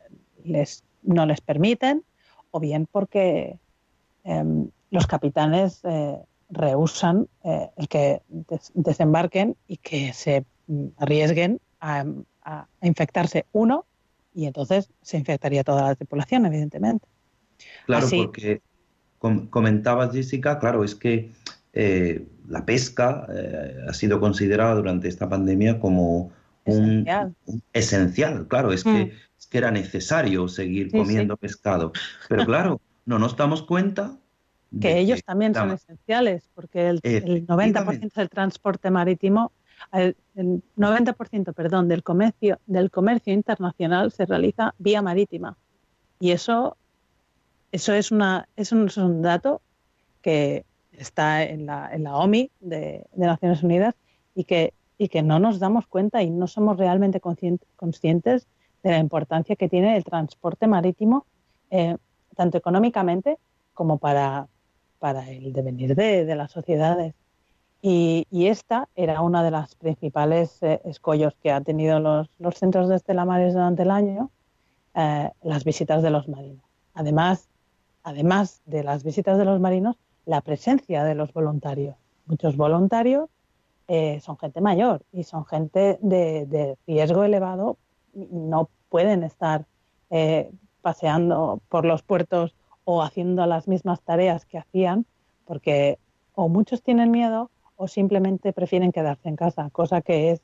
[0.43, 2.03] les, no les permiten,
[2.51, 3.59] o bien porque
[4.23, 5.81] em, los capitanes
[6.49, 8.21] rehusan el que
[8.73, 10.45] desembarquen y que se
[10.97, 12.05] arriesguen a,
[12.81, 13.85] infectarse uno
[14.33, 17.07] y entonces se infectaría toda la tripulación, evidentemente.
[17.85, 18.61] Claro, porque
[19.49, 21.31] comentabas, Jessica, claro, es que
[21.75, 26.31] eh, la pesca eh, ha sido considerada durante esta pandemia como
[26.65, 27.05] un
[27.73, 29.11] esencial, claro, es, que, mm.
[29.37, 31.91] es que era necesario seguir comiendo pescado.
[32.27, 34.17] Pero claro, no nos damos cuenta
[34.81, 39.51] que ellos también son esenciales, porque el, el 90% del transporte marítimo
[39.91, 45.57] el 90% perdón, del, comercio, del comercio internacional se realiza vía marítima.
[46.19, 46.77] Y eso,
[47.71, 49.61] eso, es, una, es un dato
[50.21, 50.65] que
[50.99, 53.95] está en la, OMI de, Naciones Unidas
[54.33, 54.73] y que,
[55.23, 58.47] no nos damos cuenta y no somos realmente conscientes
[58.83, 61.25] de la importancia que tiene el transporte marítimo,
[61.69, 61.97] eh,
[62.35, 63.37] tanto económicamente
[63.73, 64.47] como para,
[65.27, 67.13] el devenir de, de las sociedades.
[67.87, 72.95] Y, esta era una de las principales eh, escollos que han tenido los, centros de
[72.95, 74.31] estelamares durante el año,
[74.95, 76.65] eh, las visitas de los marinos.
[76.95, 77.47] Además,
[78.01, 81.95] además de las visitas de los marinos, la presencia de los voluntarios.
[82.25, 83.29] Muchos voluntarios
[83.87, 87.77] eh, son gente mayor y son gente de, riesgo elevado,
[88.13, 89.65] no pueden estar
[90.81, 92.55] paseando por los puertos
[92.85, 95.05] o haciendo las mismas tareas que hacían,
[95.45, 95.99] porque
[96.33, 100.41] o muchos tienen miedo o simplemente prefieren quedarse en casa, cosa que es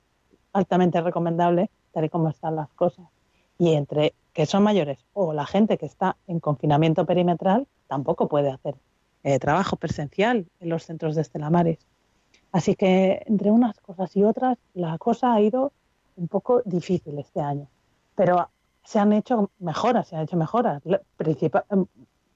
[0.53, 3.05] altamente recomendable tal y como están las cosas.
[3.57, 8.49] Y entre que son mayores o la gente que está en confinamiento perimetral tampoco puede
[8.49, 8.75] hacer
[9.24, 11.80] eh, trabajo presencial en los centros de Estelamares.
[12.51, 15.72] Así que entre unas cosas y otras la cosa ha ido
[16.15, 17.67] un poco difícil este año.
[18.15, 18.49] Pero
[18.84, 20.82] se han hecho mejoras, se han hecho mejoras.
[20.86, 21.01] La,
[21.69, 21.86] em,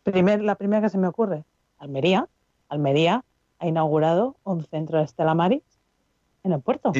[0.04, 1.44] primer, la primera que se me ocurre,
[1.80, 2.28] Almería.
[2.70, 3.24] Almería
[3.60, 5.64] ha inaugurado un centro de Estela Maris
[6.44, 6.92] en el puerto.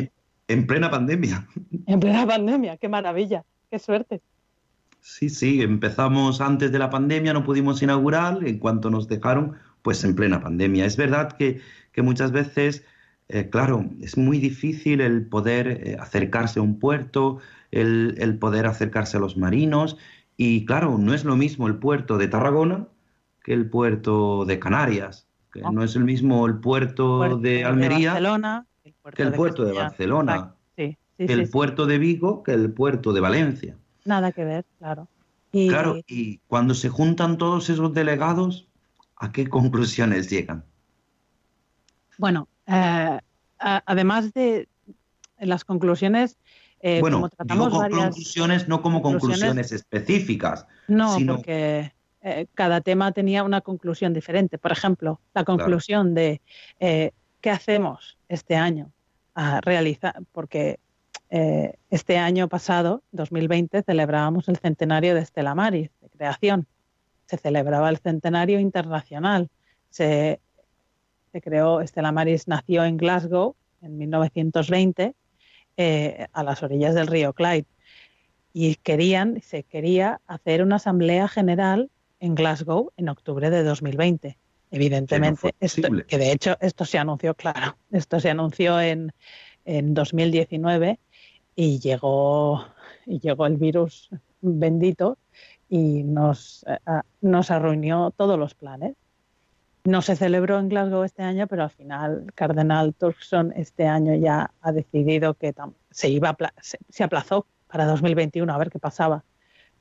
[0.48, 1.48] En, plena pandemia.
[1.88, 4.22] En plena pandemia, qué maravilla, qué suerte.
[5.00, 9.56] Sí, sí, empezamos antes de la pandemia, no pudimos inaugurar, en cuanto nos dejaron,
[9.86, 10.84] pues en plena pandemia.
[10.84, 11.62] Es verdad que,
[11.98, 12.84] muchas veces
[13.30, 17.38] eh, claro, es muy difícil el poder eh, acercarse a un puerto,
[17.70, 19.96] el, poder acercarse a los marinos,
[20.38, 22.88] y claro, no es lo mismo el puerto de Tarragona
[23.44, 28.16] que el puerto de Canarias, que no, es el mismo el puerto, de Almería
[29.14, 33.78] que el puerto de Barcelona, que el puerto de Vigo que el puerto de Valencia.
[34.04, 35.08] Nada que ver, claro.
[35.52, 35.68] Y...
[35.68, 38.68] Claro, y cuando se juntan todos esos delegados,
[39.18, 40.66] ¿a qué conclusiones llegan?
[42.18, 43.20] Bueno, eh,
[43.60, 44.68] además de
[45.40, 46.38] las conclusiones,
[46.80, 50.66] eh, bueno, como tratamos conclusiones no como conclusiones, específicas.
[50.88, 54.58] No, porque eh, cada tema tenía una conclusión diferente.
[54.58, 56.42] Por ejemplo, la conclusión de
[56.80, 58.92] qué hacemos este año
[59.34, 60.80] a realizar, porque
[61.30, 66.68] este año pasado, 2020, celebrábamos el centenario de Estela Maris, de creación.
[67.26, 69.50] Se celebraba el centenario internacional.
[69.90, 70.40] Se
[71.36, 75.16] se creó, Estela Maris nació en Glasgow en 1920,
[75.76, 77.66] eh, a las orillas del río Clyde.
[78.54, 84.38] Y querían, se quería hacer una asamblea general en Glasgow en octubre de 2020.
[84.72, 85.54] Evidentemente,
[86.08, 89.12] que de hecho esto se anunció, claro, esto se anunció en,
[89.66, 91.00] en 2019
[91.54, 92.66] y llegó,
[93.06, 94.10] y llegó el virus
[94.40, 95.18] bendito
[95.70, 96.78] y nos, eh,
[97.22, 98.96] nos arruinó todos los planes.
[99.84, 104.52] No se celebró en Glasgow este año, pero al final Cardenal Turkson este año ya
[104.62, 105.54] ha decidido que
[105.92, 109.24] se iba se, aplazó para 2021 a ver qué pasaba.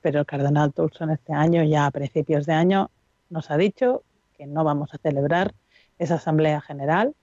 [0.03, 2.91] Pero el Cardenal Turkson este año, ya a principios de año,
[3.31, 4.03] nos ha dicho
[4.37, 5.55] que no vamos a celebrar
[5.99, 7.15] esa asamblea general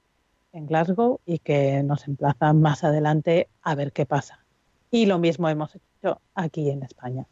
[0.53, 4.43] en Glasgow y que nos emplaza más adelante a ver qué pasa.
[4.89, 7.26] Y lo mismo hemos hecho aquí en España.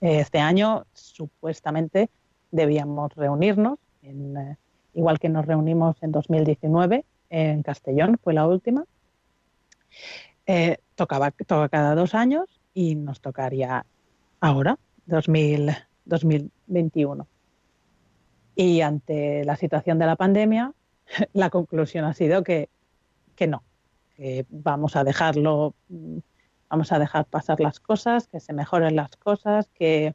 [0.00, 2.10] Este año supuestamente
[2.50, 4.56] debíamos reunirnos eh,
[4.94, 8.84] igual que nos reunimos en 2019 en Castellón, fue la última.
[10.46, 13.86] Eh, tocaba, toca cada dos años y nos tocaría
[14.40, 17.26] ahora, 2021.
[18.56, 20.72] Y ante la situación de la pandemia,
[21.32, 22.68] la conclusión ha sido que,
[23.36, 23.62] que no,
[24.16, 25.74] que vamos a dejarlo,
[26.70, 30.14] vamos a dejar pasar las cosas, que se mejoren las cosas, que,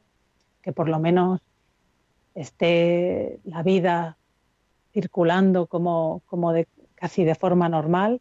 [0.62, 1.40] que por lo menos
[2.34, 4.16] esté la vida
[4.92, 8.20] circulando como, como de, casi de forma normal.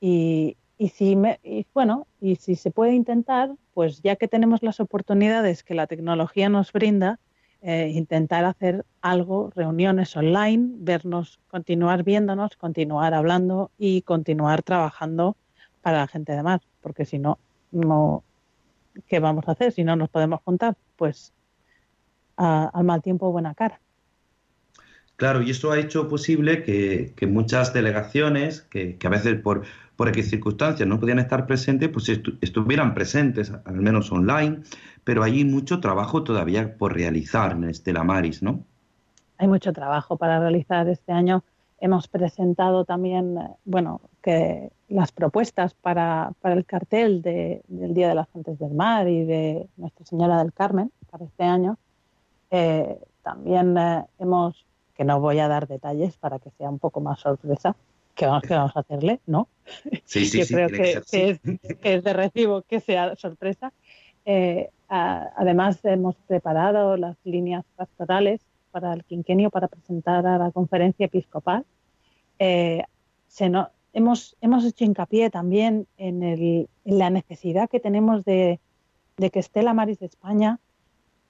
[0.00, 4.62] Y, y si me, y bueno, y si se puede intentar, pues ya que tenemos
[4.62, 7.20] las oportunidades que la tecnología nos brinda,
[7.60, 15.36] eh, intentar hacer algo, reuniones online, vernos, continuar viéndonos, continuar hablando y continuar trabajando
[15.80, 17.38] para la gente de más, porque si no,
[17.74, 18.22] no,
[19.08, 20.76] ¿qué vamos a hacer si no nos podemos juntar?
[20.96, 21.32] Pues
[22.36, 23.80] al mal tiempo buena cara.
[25.16, 29.62] Claro, y eso ha hecho posible que, muchas delegaciones, que, a veces por,
[29.94, 32.08] por X circunstancias no podían estar presentes, pues
[32.40, 34.62] estuvieran presentes, al menos online,
[35.04, 38.64] pero hay mucho trabajo todavía por realizar en Estela Maris, ¿no?
[39.38, 41.44] Hay mucho trabajo para realizar este año.
[41.84, 48.26] Hemos presentado también, eh, bueno, que las propuestas para, el cartel del Día de las
[48.30, 51.76] Fuentes del Mar y de Nuestra Señora del Carmen para este año.
[52.50, 54.64] Eh, también eh, hemos
[54.94, 57.76] que no voy a dar detalles para que sea un poco más sorpresa.
[58.14, 59.20] ¿Qué vamos, vamos a hacerle?
[59.26, 59.48] ¿No?
[60.06, 61.38] Sí, sí, Yo sí, creo que,
[61.82, 63.74] es, de recibo que sea sorpresa.
[64.24, 71.04] Eh, además, hemos preparado las líneas pastorales para el quinquenio para presentar a la conferencia
[71.04, 71.66] episcopal.
[72.38, 72.82] Eh,
[73.38, 78.60] hemos, hecho hincapié también en, la necesidad que tenemos de,
[79.16, 80.60] que Estela Maris de España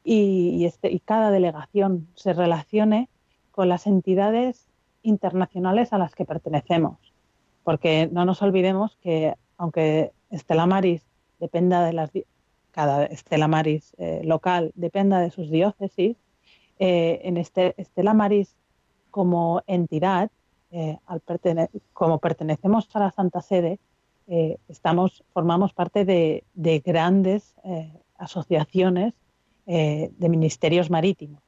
[0.03, 0.69] y
[1.05, 3.09] cada delegación se relacione
[3.51, 4.69] con las entidades
[5.03, 6.99] internacionales a las que pertenecemos.
[7.63, 11.03] Porque no nos olvidemos que aunque Estela Maris
[11.39, 12.11] dependa de las
[12.73, 16.17] cada Estela Maris eh, local dependa de sus diócesis,
[16.81, 18.57] eh, en este Estela Maris
[19.13, 20.31] como entidad,
[20.75, 21.23] eh, al
[21.93, 23.79] como pertenecemos a la Santa Sede,
[24.69, 27.55] estamos, formamos parte de, de grandes
[28.17, 29.13] asociaciones
[29.67, 31.43] de ministerios marítimos.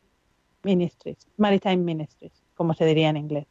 [0.63, 3.47] Ministries, Maritime Ministries, como se diría en inglés.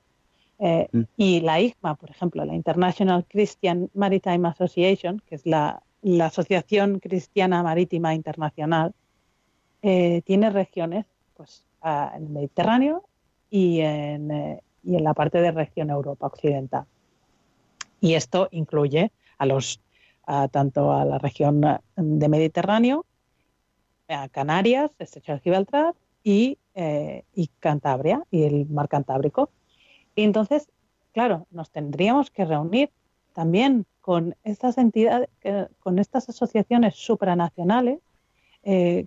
[0.59, 1.01] Eh, mm.
[1.17, 5.81] Y la IGMA, por ejemplo, la International Christian Maritime Association, que es la,
[6.21, 8.93] Asociación Cristiana Marítima Internacional,
[9.81, 13.05] eh, tiene regiones pues, en el Mediterráneo
[13.49, 16.85] y en, eh, y en la parte de región Europa Occidental.
[17.99, 19.81] Y esto incluye a los
[20.51, 21.61] tanto a la región
[21.95, 23.05] de Mediterráneo,
[24.07, 29.49] a Canarias, Estrecho de Gibraltar y eh, y Cantabria y el mar Cantábrico.
[30.13, 30.67] Y entonces,
[31.13, 32.91] claro, nos tendríamos que reunir
[33.31, 35.29] también con estas entidades,
[35.79, 38.01] con estas asociaciones supranacionales
[38.63, 39.05] eh,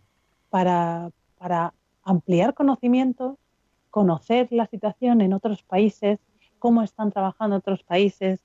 [0.49, 1.75] para, para
[2.05, 3.37] ampliar conocimientos,
[3.91, 6.19] conocer la situación en otros países,
[6.59, 8.41] cómo están trabajando otros países,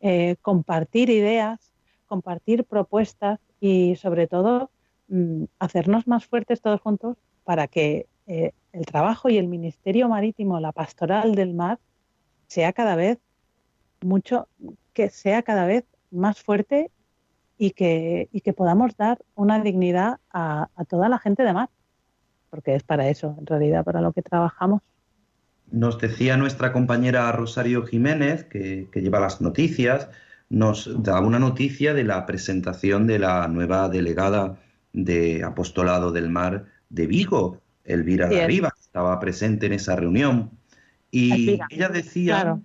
[0.00, 1.72] eh, compartir ideas,
[2.06, 4.70] compartir propuestas y sobre todo
[5.08, 10.60] mm, hacernos más fuertes todos juntos para que eh, el trabajo y el Ministerio Marítimo,
[10.60, 11.78] la pastoral del mar,
[12.46, 13.18] sea cada vez
[14.02, 14.48] mucho,
[14.92, 16.90] que sea cada vez más fuerte
[17.58, 21.70] y que, y que podamos dar una dignidad a, toda la gente de mar,
[22.54, 24.80] porque es para eso, en realidad, para lo que trabajamos.
[25.72, 30.08] Nos decía nuestra compañera Rosario Jiménez, que, que lleva las noticias,
[30.50, 34.56] nos da una noticia de la presentación de la nueva delegada
[34.92, 40.50] de Apostolado del Mar de Vigo, Elvira de Arriba, estaba presente en esa reunión.
[41.10, 42.60] Y ella decía,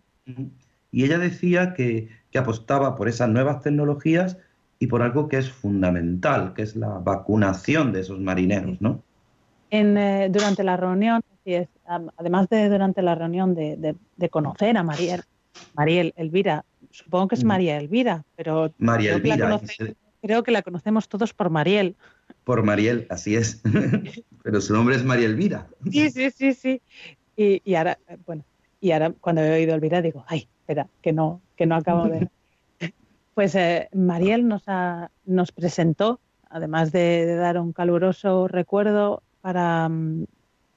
[0.92, 4.38] y ella decía que, apostaba por esas nuevas tecnologías
[4.78, 9.04] y por algo que es fundamental, que es la vacunación de esos marineros, ¿no?
[9.72, 11.22] En, eh, durante la reunión,
[12.18, 13.96] además de durante la reunión de,
[14.30, 15.24] conocer a Mariel,
[15.76, 19.62] Mariel Elvira, supongo que es María Elvira, pero María Elvira,
[20.22, 21.96] creo que la conocemos todos por Mariel.
[22.44, 23.62] Por Mariel, así es.
[24.44, 25.68] Pero su nombre es María Elvira.
[25.92, 26.82] Sí, sí, sí, sí.
[27.36, 28.44] Y, ahora, bueno,
[28.82, 32.30] y ahora cuando he oído Elvira digo, ay, espera, que no, que no acabo de.
[33.34, 39.90] Pues eh, Mariel nos, ha, nos presentó, además de, dar un caluroso recuerdo para,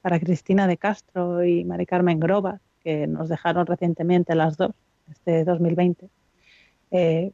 [0.01, 4.71] para Cristina de Castro y Mari Carmen Groba, que nos dejaron recientemente las dos,
[5.09, 6.09] este 2020.
[6.91, 7.31] Eh,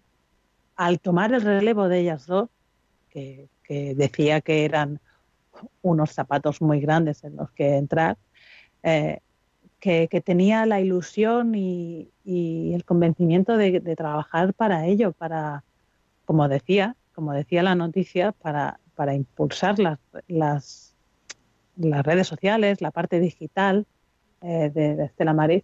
[0.76, 2.50] al tomar el relevo de ellas dos,
[3.10, 3.50] que,
[3.96, 5.00] decía que eran
[5.84, 8.18] unos zapatos muy grandes en los que entrar,
[8.82, 9.20] eh,
[9.80, 15.64] que, tenía la ilusión y, el convencimiento de, trabajar para ello, para,
[16.26, 20.89] como decía, como decía la noticia, para, para impulsar las, las,
[21.80, 23.86] las, redes sociales, la parte digital
[24.42, 25.64] eh, de, Estela Maris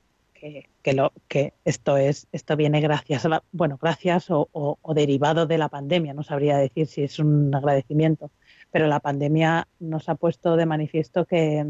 [0.84, 5.57] que, lo, que esto es esto viene gracias a la, bueno gracias o, derivado de
[5.57, 8.32] la pandemia no sabría decir si es un agradecimiento
[8.70, 11.66] pero la pandemia nos ha puesto de manifiesto que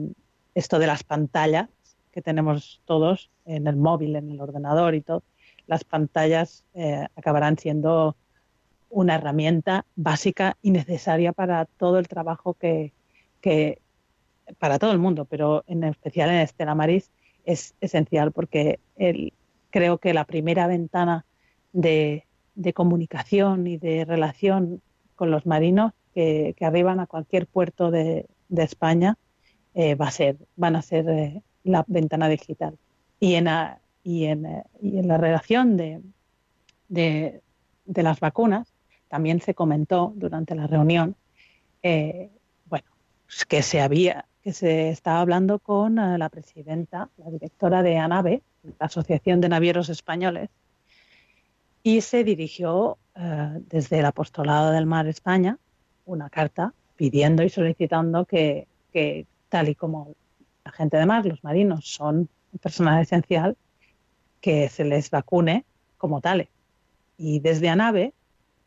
[0.55, 1.69] esto de las pantallas
[2.11, 5.23] que tenemos todos en el móvil en el ordenador y todo
[5.67, 8.17] las pantallas eh, acabarán siendo
[8.89, 12.93] una herramienta básica y necesaria para todo el trabajo que
[14.59, 17.11] para todo el mundo, pero en especial en Estela Maris,
[17.45, 18.79] es esencial porque
[19.69, 21.25] creo que la primera ventana
[21.73, 22.23] de,
[22.73, 24.81] comunicación y de relación
[25.15, 29.17] con los marinos que, arriban a cualquier puerto de, España
[29.73, 32.77] eh, va a ser, van a ser eh, la ventana digital.
[33.19, 33.49] Y en,
[34.03, 36.01] y en, eh, y en la relación de,
[36.87, 37.41] de,
[37.85, 38.73] las vacunas
[39.09, 41.15] también se comentó durante la reunión
[41.83, 42.87] bueno,
[43.47, 48.43] que se había que se estaba hablando con eh, la presidenta, la directora de ANAVE,
[48.79, 50.51] la Asociación de Navieros Españoles,
[51.81, 55.57] y se dirigió eh, desde el Apostolado del Mar España
[56.05, 58.67] una carta pidiendo y solicitando que,
[59.49, 60.13] tal y como
[60.63, 62.29] la gente de mar, los marinos, son
[62.61, 63.57] personal esencial,
[64.41, 65.65] que se les vacune
[65.97, 66.49] como tales.
[67.17, 68.13] Y desde ANAVE,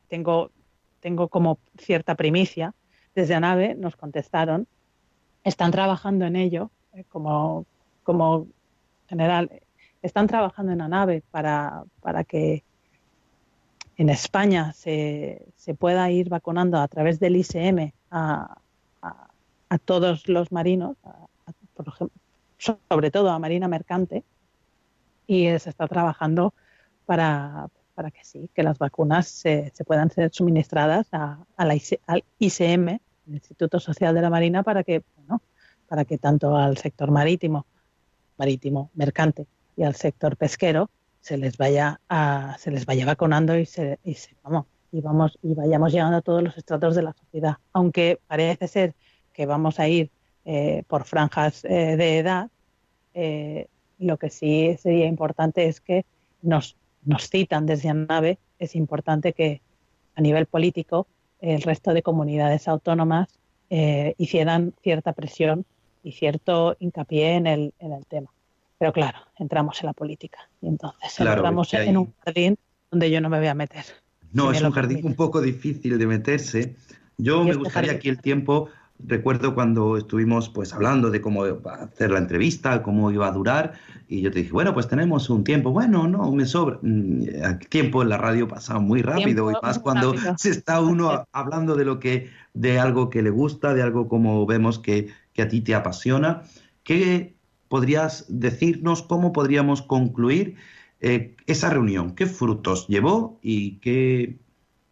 [0.09, 0.51] tengo,
[0.99, 2.75] tengo como cierta primicia,
[3.15, 4.67] desde ANAVE nos contestaron
[5.49, 7.67] están trabajando en ello, eh, como,
[8.03, 8.47] como
[9.09, 9.51] general,
[10.03, 12.63] están trabajando en la nave para, para que
[13.97, 18.59] en España se, se, pueda ir vacunando a través del ICM a,
[19.03, 20.97] a, todos los marinos,
[22.59, 24.25] sobre todo a Marina Mercante,
[25.27, 26.55] y se está trabajando
[27.07, 31.77] para, para que sí, que las vacunas se, se puedan ser suministradas a, la
[32.07, 33.01] al ICM
[33.35, 35.43] Instituto Social de la Marina para que, bueno,
[35.89, 37.67] para que tanto al sector marítimo,
[38.37, 43.67] marítimo, mercante y al sector pesquero se les vaya a, se les vaya vacunando y
[43.67, 44.17] se, y
[44.91, 47.57] y vamos y vayamos llegando a todos los estratos de la sociedad.
[47.73, 48.95] Aunque parece ser
[49.33, 50.11] que vamos a ir
[50.45, 52.49] eh, por franjas eh, de edad,
[53.15, 53.69] eh,
[53.99, 56.07] lo que sí sería importante es que
[56.41, 59.61] nos, nos citan desde ANAVE, es importante que
[60.15, 61.07] a nivel político
[61.41, 63.29] el resto de comunidades autónomas
[63.71, 65.65] eh, hicieran cierta presión
[66.03, 68.31] y cierto hincapié en el, en el tema.
[68.79, 72.59] Pero claro, entramos en la política y entonces entramos en un jardín
[72.91, 73.85] donde yo no me voy a meter.
[74.33, 76.77] No, es un jardín un poco difícil de meterse.
[77.17, 78.69] Yo me este gustaría aquí el tiempo
[79.05, 83.75] recuerdo cuando estuvimos pues hablando de cómo hacer la entrevista, cómo iba a durar,
[84.09, 86.79] y yo te dije, bueno, pues tenemos un tiempo, bueno, no, me sobra.
[86.83, 91.27] Mm, el tiempo en la radio pasa muy rápido, y más cuando se está uno
[91.33, 95.43] hablando de lo que, de algo que le gusta, de algo como vemos que, que
[95.43, 96.43] a ti te apasiona.
[96.83, 97.37] ¿Qué
[97.69, 100.57] podrías decirnos, cómo podríamos concluir
[101.01, 102.15] eh, esa reunión?
[102.15, 104.39] ¿Qué frutos llevó y qué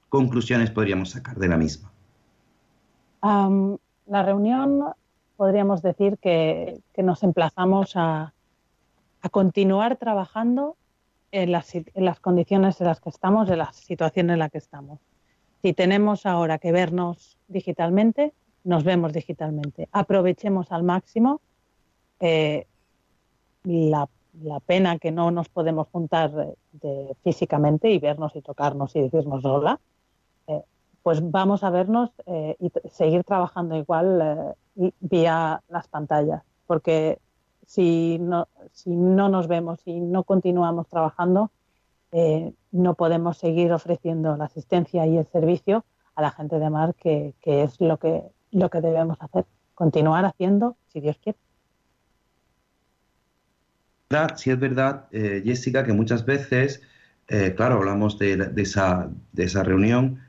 [0.08, 1.90] conclusiones podríamos sacar de la misma?
[4.06, 4.84] La reunión
[5.36, 8.32] podríamos decir que, nos emplazamos a,
[9.32, 10.76] continuar trabajando
[11.32, 11.72] en las,
[12.20, 15.00] condiciones en las que estamos, en la situación en la que estamos.
[15.62, 18.32] Si tenemos ahora que vernos digitalmente,
[18.62, 19.88] nos vemos digitalmente.
[19.90, 21.40] Aprovechemos al máximo
[22.20, 22.66] eh,
[23.64, 24.08] la,
[24.64, 26.30] pena que no nos podemos juntar
[27.24, 29.80] físicamente y vernos y tocarnos y decirnos hola,
[31.06, 37.20] pues vamos a vernos eh, y seguir trabajando igual eh, vía las pantallas, porque
[37.64, 41.52] si no, si no nos vemos y no continuamos trabajando,
[42.10, 45.84] eh, no podemos seguir ofreciendo la asistencia y el servicio
[46.16, 49.44] a la gente de mar, que, es lo que, lo que debemos hacer,
[49.76, 51.38] continuar haciendo, si Dios quiere.
[54.34, 56.82] Sí es verdad, Jessica, que muchas veces,
[57.54, 60.25] claro, hablamos de, esa, de esa reunión,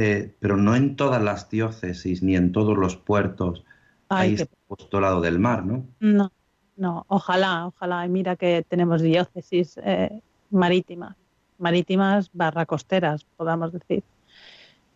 [0.00, 3.64] eh, pero no en todas las diócesis ni en todos los puertos
[4.08, 5.86] hay este apostolado del mar, ¿no?
[5.98, 6.30] No,
[6.76, 8.06] no, ojalá, ojalá.
[8.06, 11.16] Y mira que tenemos diócesis eh, marítimas,
[11.58, 14.04] marítimas barra costeras, podamos decir.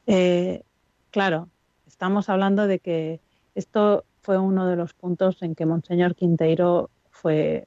[0.07, 0.63] Eh,
[1.11, 1.49] claro,
[1.89, 3.19] estamos hablando de que
[3.57, 7.67] esto fue uno de los puntos en que Monseñor Quinteiro fue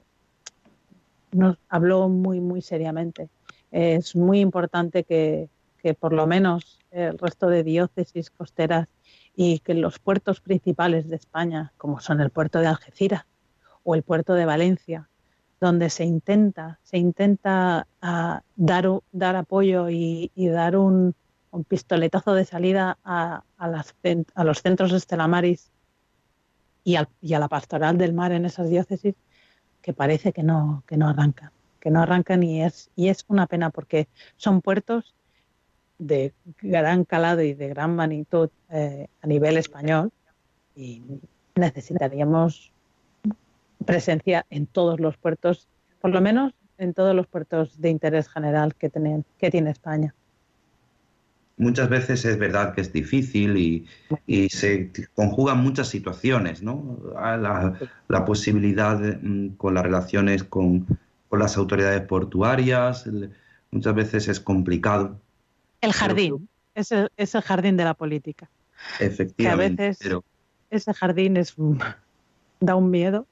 [1.34, 3.28] nos habló muy muy seriamente.
[3.72, 5.50] Es muy importante que,
[5.86, 8.88] que por lo menos el resto de diócesis costeras
[9.36, 13.28] y que los puertos principales de España, como son el puerto de Algeciras
[13.84, 15.08] o el puerto de Valencia,
[15.62, 21.14] donde se intenta, se intenta ah, dar, dar apoyo y, dar un,
[21.68, 23.44] pistoletazo de salida a,
[24.44, 25.70] los centros de Estelamaris
[26.84, 29.14] y, y, a la pastoral del mar en esas diócesis,
[29.84, 33.46] que parece que no, que no arrancan, que no arrancan y es, y es una
[33.46, 35.14] pena porque son puertos
[35.98, 40.12] de gran calado y de gran magnitud eh, a nivel español
[40.76, 41.02] y
[41.56, 42.72] necesitaríamos
[43.86, 45.68] presencia en todos los puertos,
[46.02, 48.92] por lo menos en todos los puertos de interés general que,
[49.38, 50.14] que tiene España.
[51.58, 53.56] Muchas veces es verdad que es difícil
[54.28, 57.00] y, se conjugan muchas situaciones, ¿no?
[58.10, 60.86] La, posibilidad mm, con las relaciones con
[61.32, 63.10] las autoridades portuarias,
[63.72, 65.20] muchas veces es complicado
[65.86, 67.10] el jardín, es, el,
[67.44, 68.50] jardín de la política.
[69.00, 69.96] Efectivamente.
[70.00, 70.24] Que a veces
[70.70, 71.56] ese jardín es,
[72.60, 73.28] da un miedo.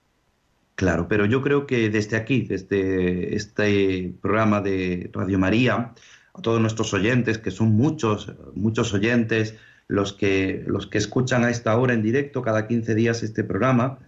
[0.75, 5.93] Claro, pero yo creo que desde aquí, desde este programa de Radio María,
[6.33, 9.55] a todos nuestros oyentes, que son muchos, muchos oyentes,
[9.87, 13.99] los que, los que escuchan a esta hora en directo cada 15 días este programa,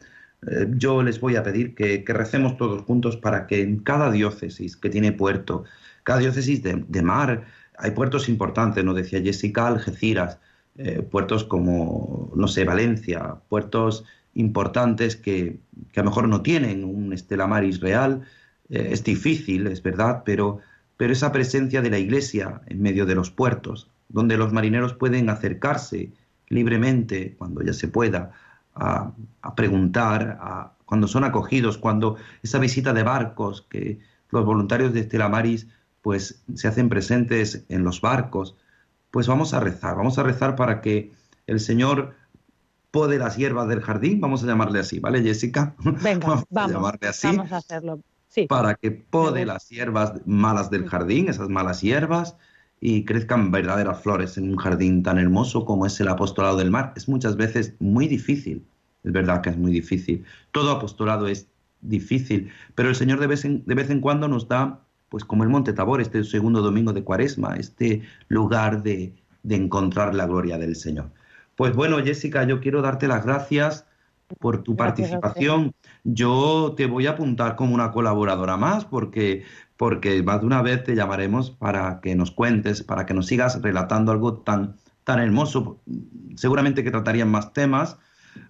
[0.47, 4.75] eh, yo les voy a pedir que, recemos todos juntos para que en cada diócesis
[4.75, 5.65] que tiene puerto,
[6.03, 7.45] cada diócesis de mar,
[7.77, 10.39] hay puertos importantes, nos decía Jessica, Algeciras,
[10.77, 14.03] eh, puertos como, no sé, Valencia, puertos
[14.33, 15.59] importantes que,
[15.95, 18.23] a lo mejor no tienen un Estela Maris real.
[18.69, 20.59] Eh, es difícil, es verdad, pero,
[20.97, 25.29] pero esa presencia de la Iglesia en medio de los puertos, donde los marineros pueden
[25.29, 26.11] acercarse
[26.49, 28.31] libremente, cuando ya se pueda,
[28.75, 29.13] a,
[29.55, 33.99] preguntar, a, cuando son acogidos, cuando esa visita de barcos que
[34.29, 35.67] los voluntarios de Estela Maris
[36.05, 38.55] pues se hacen presentes en los barcos,
[39.09, 41.11] pues vamos a rezar, vamos a rezar para que
[41.47, 42.13] el Señor
[42.91, 45.73] pode las hierbas del jardín, vamos a llamarle así, ¿vale, Jessica?
[46.03, 47.25] Venga, vamos, a llamarle así.
[47.25, 48.01] Vamos a hacerlo.
[48.27, 48.45] Sí.
[48.45, 52.37] Para que pode las hierbas malas del jardín, esas malas hierbas,
[52.79, 56.93] y crezcan verdaderas flores en un jardín tan hermoso como es el apostolado del mar.
[56.95, 58.63] Es muchas veces muy difícil,
[59.03, 60.23] es verdad que es muy difícil.
[60.51, 61.47] Todo apostolado es
[61.81, 64.84] difícil, pero el Señor de vez en, de vez en cuando nos da
[65.15, 69.13] pues como el Monte Tabor, este segundo domingo de Cuaresma, este lugar de,
[69.47, 71.09] encontrar la gloria del Señor.
[71.55, 73.85] Pues bueno, Jessica, yo quiero darte las gracias
[74.41, 75.73] por tu participación.
[76.03, 79.45] Yo te voy a apuntar como una colaboradora más porque,
[79.77, 83.61] porque más de una vez te llamaremos para que nos cuentes, para que nos sigas
[83.61, 85.79] relatando algo tan, tan hermoso.
[86.35, 87.97] Seguramente que tratarían más temas.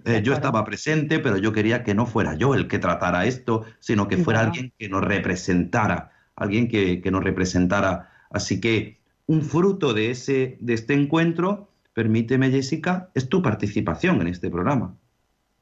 [0.03, 3.66] Eh, yo estaba presente, pero yo quería que no fuera yo el que tratara esto,
[3.80, 8.09] sino que fuera alguien que nos representara alguien que, nos representara.
[8.29, 14.27] Así que un fruto de, ese, de este encuentro permíteme Jessica, es tu participación en
[14.27, 14.95] este programa.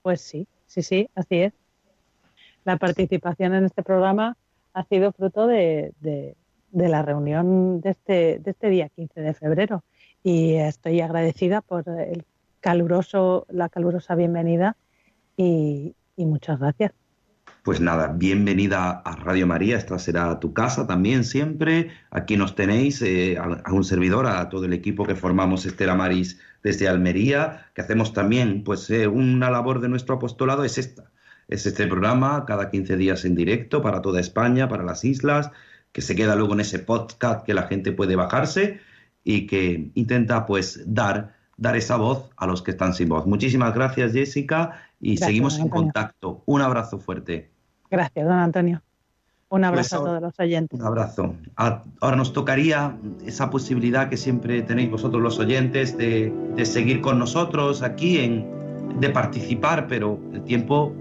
[0.02, 1.54] Pues sí, sí, sí, así es.
[2.66, 4.36] La participación en este programa
[4.74, 5.94] ha sido fruto de,
[6.72, 9.84] la reunión de este, de este día 15 de febrero
[10.24, 12.26] y estoy agradecida por el
[12.62, 14.76] caluroso, la calurosa bienvenida
[15.38, 16.94] y muchas gracias.
[17.64, 21.92] Pues nada, bienvenida a Radio María, esta será tu casa también siempre.
[22.12, 26.42] Aquí nos tenéis eh, a, un servidor, a todo el equipo que formamos Estela Maris
[26.62, 31.10] desde Almería, que hacemos también pues eh, una labor de nuestro apostolado, es esta.
[31.48, 35.50] Es este programa cada 15 días en directo para toda España, para las islas,
[35.94, 38.82] que se queda luego en ese podcast que la gente puede bajarse
[39.24, 43.26] y que intenta pues dar, dar esa voz a los que están sin voz.
[43.26, 46.44] Muchísimas gracias Jessica y seguimos en contacto.
[46.46, 47.53] Un abrazo fuerte.
[47.94, 48.82] Gracias, don Antonio.
[49.50, 50.80] Un abrazo pues a todos los oyentes.
[50.80, 51.36] Un abrazo.
[51.56, 56.34] Ahora nos tocaría esa posibilidad que siempre tenéis vosotros los oyentes de,
[56.66, 60.92] seguir con nosotros aquí, en, de participar, pero el tiempo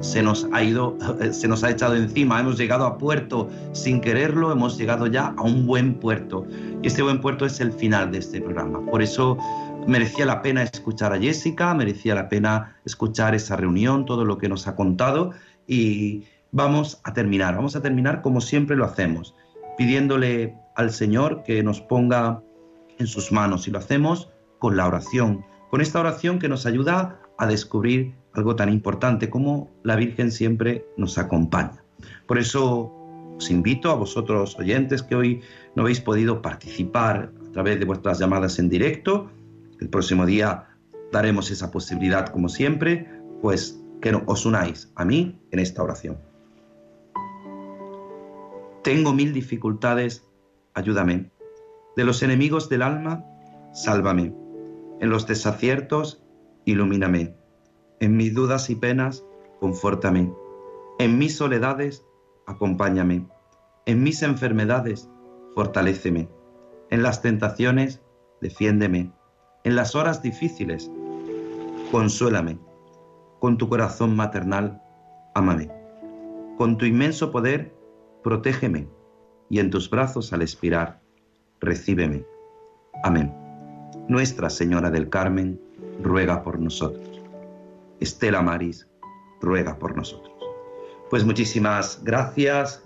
[0.00, 0.98] se nos ha ido,
[1.30, 2.40] se nos ha echado encima.
[2.40, 6.44] Hemos llegado a puerto sin quererlo, hemos llegado ya a un buen puerto.
[6.82, 8.84] Y este buen puerto es el final de este programa.
[8.90, 9.38] Por eso
[9.86, 14.48] merecía la pena escuchar a Jessica, merecía la pena escuchar esa reunión, todo lo que
[14.48, 15.30] nos ha contado.
[15.68, 17.56] Y, vamos a terminar.
[17.56, 19.34] Vamos a terminar como siempre lo hacemos,
[19.76, 22.42] pidiéndole al Señor que nos ponga
[22.98, 27.20] en sus manos y lo hacemos con la oración, con esta oración que nos ayuda
[27.38, 31.82] a descubrir algo tan importante como la Virgen siempre nos acompaña.
[32.26, 32.92] Por eso
[33.36, 35.40] os invito a vosotros oyentes que hoy
[35.74, 39.30] no habéis podido participar a través de vuestras llamadas en directo.
[39.80, 40.68] El próximo día
[41.10, 43.08] daremos esa posibilidad como siempre,
[43.40, 46.31] pues que os unáis a mí en esta oración.
[48.82, 50.26] Tengo mil dificultades,
[50.74, 51.30] ayúdame.
[51.94, 53.24] De los enemigos del alma,
[53.72, 54.34] sálvame.
[55.00, 56.24] En los desaciertos,
[56.64, 57.36] ilumíname.
[58.00, 59.24] En mis dudas y penas,
[59.60, 60.32] confórtame.
[60.98, 62.04] En mis soledades,
[62.46, 63.24] acompáñame.
[63.86, 65.08] En mis enfermedades,
[65.54, 66.28] fortaléceme.
[66.90, 68.02] En las tentaciones,
[68.40, 69.12] defiéndeme.
[69.62, 70.90] En las horas difíciles,
[71.92, 72.58] consuélame.
[73.38, 74.82] Con tu corazón maternal,
[75.36, 75.70] ámame.
[76.58, 77.72] Con tu inmenso poder,
[78.22, 78.88] protégeme,
[79.48, 81.00] y en tus brazos al expirar,
[81.60, 82.24] recíbeme.
[83.04, 83.34] Amén.
[84.08, 85.60] Nuestra Señora del Carmen,
[86.02, 87.20] ruega por nosotros.
[88.00, 88.88] Estela Maris,
[89.40, 90.32] ruega por nosotros.
[91.10, 92.82] Pues muchísimas gracias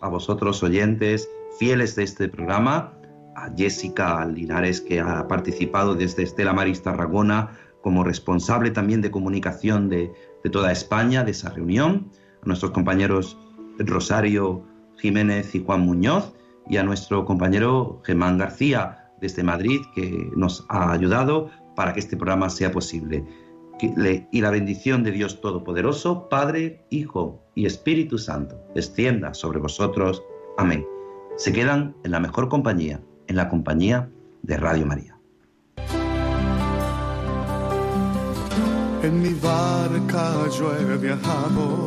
[0.00, 1.28] a vosotros oyentes,
[1.58, 2.94] fieles de este programa,
[3.36, 9.90] a Jessica Linares que ha participado desde Estela Maris Tarragona como responsable también de comunicación
[9.90, 10.10] de,
[10.42, 12.10] de toda España de esa reunión,
[12.42, 13.38] a nuestros compañeros
[13.78, 14.64] Rosario
[14.98, 16.32] Jiménez y Juan Muñoz
[16.68, 22.16] y a nuestro compañero Germán García desde Madrid que nos ha ayudado para que este
[22.16, 23.24] programa sea posible.
[24.32, 30.22] Y la bendición de Dios Todopoderoso, Padre, Hijo y Espíritu Santo, descienda sobre vosotros.
[30.56, 30.86] Amén.
[31.36, 34.08] Se quedan en la mejor compañía, en la compañía
[34.42, 35.18] de Radio María.
[39.02, 41.86] En mi barca yo he viajado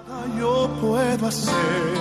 [0.81, 1.93] puedo hacer,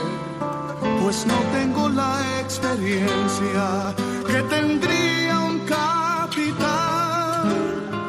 [1.03, 3.95] pues no tengo la experiencia
[4.27, 7.45] que tendría un capitán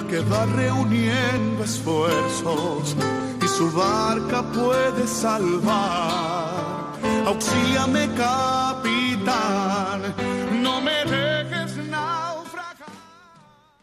[0.10, 2.96] que va reuniendo esfuerzos
[3.44, 6.50] y su barca puede salvar.
[7.26, 10.00] Auxíliame, capitán